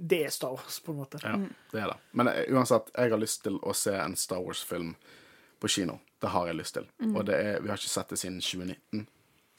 Det 0.00 0.18
er 0.26 0.30
Star 0.32 0.52
Wars, 0.56 0.80
på 0.80 0.92
en 0.92 0.98
måte. 1.02 1.18
Ja, 1.24 1.34
det 1.72 1.80
er 1.82 1.90
det. 1.92 1.96
Men 2.16 2.28
eh, 2.28 2.44
uansett, 2.52 2.88
jeg 2.96 3.10
har 3.12 3.20
lyst 3.20 3.42
til 3.44 3.56
å 3.62 3.72
se 3.76 3.92
en 4.00 4.16
Star 4.16 4.40
Wars-film 4.44 4.94
på 5.60 5.68
kino. 5.68 5.98
Det 6.20 6.30
har 6.34 6.46
jeg 6.50 6.58
lyst 6.58 6.74
til. 6.76 6.86
Og 7.14 7.24
det 7.28 7.36
er, 7.36 7.60
vi 7.60 7.70
har 7.70 7.80
ikke 7.80 7.92
sett 7.92 8.12
det 8.12 8.18
siden 8.20 8.40
2019. 8.44 9.06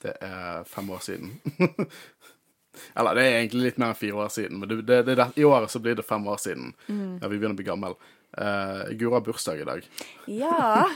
Det 0.01 0.13
er 0.25 0.63
fem 0.69 0.89
år 0.89 1.03
siden. 1.05 1.35
Eller 2.97 3.17
det 3.17 3.23
er 3.27 3.37
egentlig 3.41 3.65
litt 3.67 3.79
mer 3.81 3.91
enn 3.91 3.99
fire 3.99 4.21
år 4.23 4.29
siden, 4.31 4.61
men 4.61 4.69
det, 4.87 5.01
det, 5.05 5.15
i 5.37 5.43
året 5.45 5.71
så 5.73 5.81
blir 5.83 5.97
det 5.99 6.05
fem 6.07 6.23
år 6.31 6.39
siden. 6.41 6.71
Ja, 6.87 7.27
vi 7.27 7.35
begynner 7.37 7.57
å 7.57 7.59
bli 7.59 7.67
gammel. 7.67 7.97
Uh, 8.31 8.87
Guro 8.95 9.17
har 9.17 9.25
bursdag 9.25 9.59
i 9.61 9.67
dag. 9.67 9.89
Ja. 10.31 10.87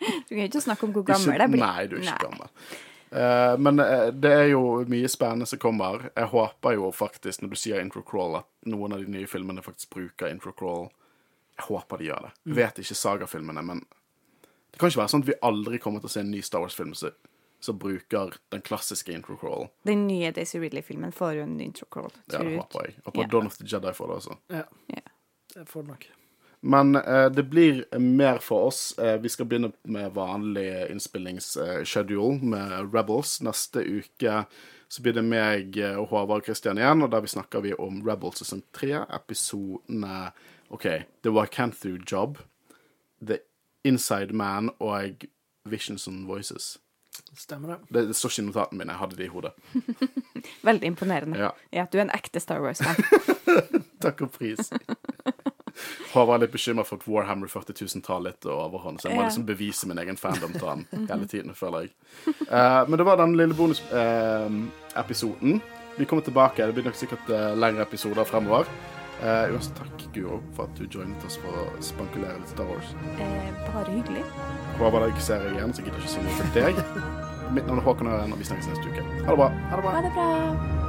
Du 0.00 0.30
kan 0.32 0.38
jo 0.40 0.46
ikke 0.48 0.62
snakke 0.64 0.86
om 0.86 0.92
hvor 0.94 1.04
gammel 1.04 1.28
Ikke- 1.34 1.42
jeg 1.42 1.50
blir. 1.52 1.60
Nei, 1.60 1.82
du 1.90 1.96
er 1.98 2.06
ikke 2.06 2.22
gammel. 2.30 2.48
Uh, 3.10 3.54
men 3.60 3.82
uh, 3.82 4.06
det 4.14 4.30
er 4.32 4.46
jo 4.52 4.60
mye 4.88 5.10
spennende 5.12 5.46
som 5.50 5.60
kommer. 5.60 6.06
Jeg 6.16 6.30
håper 6.32 6.76
jo 6.78 6.88
faktisk, 6.94 7.42
når 7.42 7.52
du 7.52 7.58
sier 7.60 7.82
intro 7.82 8.00
crawl, 8.06 8.38
at 8.40 8.48
noen 8.70 8.94
av 8.96 9.02
de 9.04 9.10
nye 9.12 9.28
filmene 9.28 9.62
faktisk 9.66 9.90
bruker 9.92 10.30
intro 10.32 10.54
crawl. 10.56 10.88
Jeg 11.60 11.68
håper 11.68 12.00
de 12.00 12.08
gjør 12.10 12.28
det. 12.28 12.34
Jeg 12.48 12.58
vet 12.58 12.80
ikke 12.82 12.98
sagafilmene, 12.98 13.64
men 13.66 13.84
det 14.70 14.80
kan 14.80 14.88
ikke 14.90 15.02
være 15.02 15.12
sånn 15.12 15.24
at 15.26 15.30
vi 15.30 15.40
aldri 15.44 15.80
kommer 15.82 16.02
til 16.02 16.10
å 16.10 16.14
se 16.14 16.24
en 16.24 16.32
ny 16.32 16.40
Star 16.46 16.64
Wars-film 16.64 16.96
som 16.98 17.12
som 17.60 17.78
bruker 17.78 18.34
den 18.48 18.62
klassiske 18.64 19.12
intro 19.12 19.36
crawl. 19.36 19.66
Den 19.84 20.06
nye 20.08 20.30
Daisy 20.32 20.58
Ridley-filmen 20.58 21.12
får 21.12 21.34
jo 21.36 21.42
en 21.44 21.58
intro 21.60 21.86
crawl. 21.92 22.12
Ja, 22.32 22.38
det 22.38 22.56
håper 22.56 22.86
jeg. 22.86 22.94
Og 23.04 23.12
på 23.12 23.20
yeah. 23.20 23.30
Dawn 23.30 23.50
of 23.50 23.58
the 23.60 23.66
Jedi 23.68 23.92
får 23.92 24.08
det 24.08 24.16
også. 24.16 24.36
Ja, 24.48 24.62
Yeah. 24.88 25.10
det 25.54 25.66
får 25.68 25.82
det 25.82 25.88
nok. 25.88 26.06
Men 26.60 26.96
eh, 26.96 27.28
det 27.30 27.42
blir 27.42 27.84
mer 27.98 28.38
for 28.38 28.66
oss. 28.68 28.98
Eh, 28.98 29.16
vi 29.20 29.28
skal 29.28 29.46
begynne 29.46 29.72
med 29.82 30.12
vanlig 30.12 30.90
innspillingsschedule 30.90 32.40
med 32.42 32.94
Rebels. 32.94 33.40
Neste 33.40 33.84
uke 33.84 34.44
så 34.88 35.02
blir 35.02 35.16
det 35.16 35.24
meg 35.24 35.76
eh, 35.78 35.96
og 36.00 36.08
Håvard 36.12 36.44
Kristian 36.44 36.80
igjen, 36.80 37.04
og 37.04 37.12
der 37.12 37.24
vi 37.24 37.32
snakker 37.32 37.64
vi 37.64 37.72
om 37.76 38.02
Rebels 38.08 38.42
sesong 38.42 38.62
tre, 38.76 39.04
episodene 39.08 40.30
OK, 40.70 40.86
The 41.22 41.30
Wakanthru 41.34 41.98
Job, 42.12 42.38
The 43.26 43.38
Inside 43.84 44.32
Man 44.32 44.70
og 44.78 45.26
Visions 45.64 46.08
and 46.08 46.26
Voices. 46.26 46.78
Stemmer 47.36 47.68
det. 47.68 47.78
Det, 47.88 48.08
det 48.08 48.16
står 48.16 48.30
ikke 48.30 48.42
i 48.42 48.46
notatene 48.46 48.78
mine, 48.78 48.92
jeg 48.92 49.00
hadde 49.00 49.16
det 49.18 49.24
i 49.24 49.32
hodet. 49.32 49.52
Veldig 50.68 50.86
imponerende. 50.86 51.38
Ja. 51.38 51.50
Ja, 51.74 51.86
du 51.90 51.98
er 51.98 52.02
en 52.06 52.14
ekte 52.14 52.40
Star 52.40 52.60
Wars-fan. 52.62 52.96
Takk 54.04 54.22
og 54.26 54.30
pris. 54.36 54.70
Håvard 56.12 56.40
er 56.40 56.44
litt 56.44 56.54
bekymra 56.54 56.84
for 56.86 56.96
at 57.00 57.06
Warhammer 57.08 57.48
40 57.50 57.74
000 57.78 58.02
tar 58.06 58.20
litt 58.24 58.46
overhånd, 58.46 59.00
så 59.00 59.08
jeg 59.08 59.16
må 59.16 59.22
liksom 59.26 59.46
bevise 59.48 59.88
min 59.90 60.00
egen 60.02 60.18
fandom 60.18 60.52
til 60.56 60.68
han 60.68 60.86
hele 60.92 61.26
tiden, 61.30 61.54
føler 61.56 61.78
jeg. 61.86 61.92
Eh, 62.46 62.82
men 62.88 62.98
det 62.98 63.06
var 63.06 63.16
den 63.20 63.36
lille 63.38 63.54
bonusepisoden. 63.58 65.52
vi 65.96 66.04
kommer 66.04 66.22
tilbake. 66.26 66.66
Det 66.66 66.74
blir 66.74 66.84
nok 66.90 66.98
sikkert 66.98 67.30
eh, 67.30 67.56
lengre 67.58 67.82
episoder 67.86 68.24
fremover. 68.24 68.64
Uh, 69.20 69.52
uansett, 69.52 69.76
takk, 69.76 69.99
Guro, 70.14 70.40
for 70.56 70.68
at 70.68 70.76
du 70.78 70.86
joinet 70.86 71.24
oss 71.26 71.38
for 71.42 71.54
å 71.62 71.66
spankulere 71.84 72.38
litt 72.40 72.52
Star 72.52 72.68
Wars. 72.70 72.92
Eh, 73.18 73.50
bare 73.70 73.94
hyggelig. 73.94 74.24
Håper 74.80 75.06
jeg 75.06 75.16
ikke 75.16 75.26
ser 75.30 75.46
deg 75.46 75.58
igjen, 75.58 75.74
så 75.74 75.82
jeg 75.82 75.90
gidder 75.90 76.04
ikke 76.04 76.14
si 76.16 76.26
noe 76.26 76.50
til 76.50 76.68
deg. 76.70 76.84
Mitt 77.54 77.66
navn 77.66 77.82
er 77.82 77.88
Håkon 77.88 78.12
Øren, 78.12 78.32
og 78.34 78.38
vi 78.38 78.50
snakkes 78.50 78.70
neste 78.72 78.92
uke. 78.92 79.08
Ha 79.26 79.34
det 79.34 79.40
bra. 79.42 79.50
Ha 79.70 79.80
det 79.80 79.82
bra. 79.88 79.96
Ha 79.96 80.06
det 80.06 80.14
bra. 80.14 80.79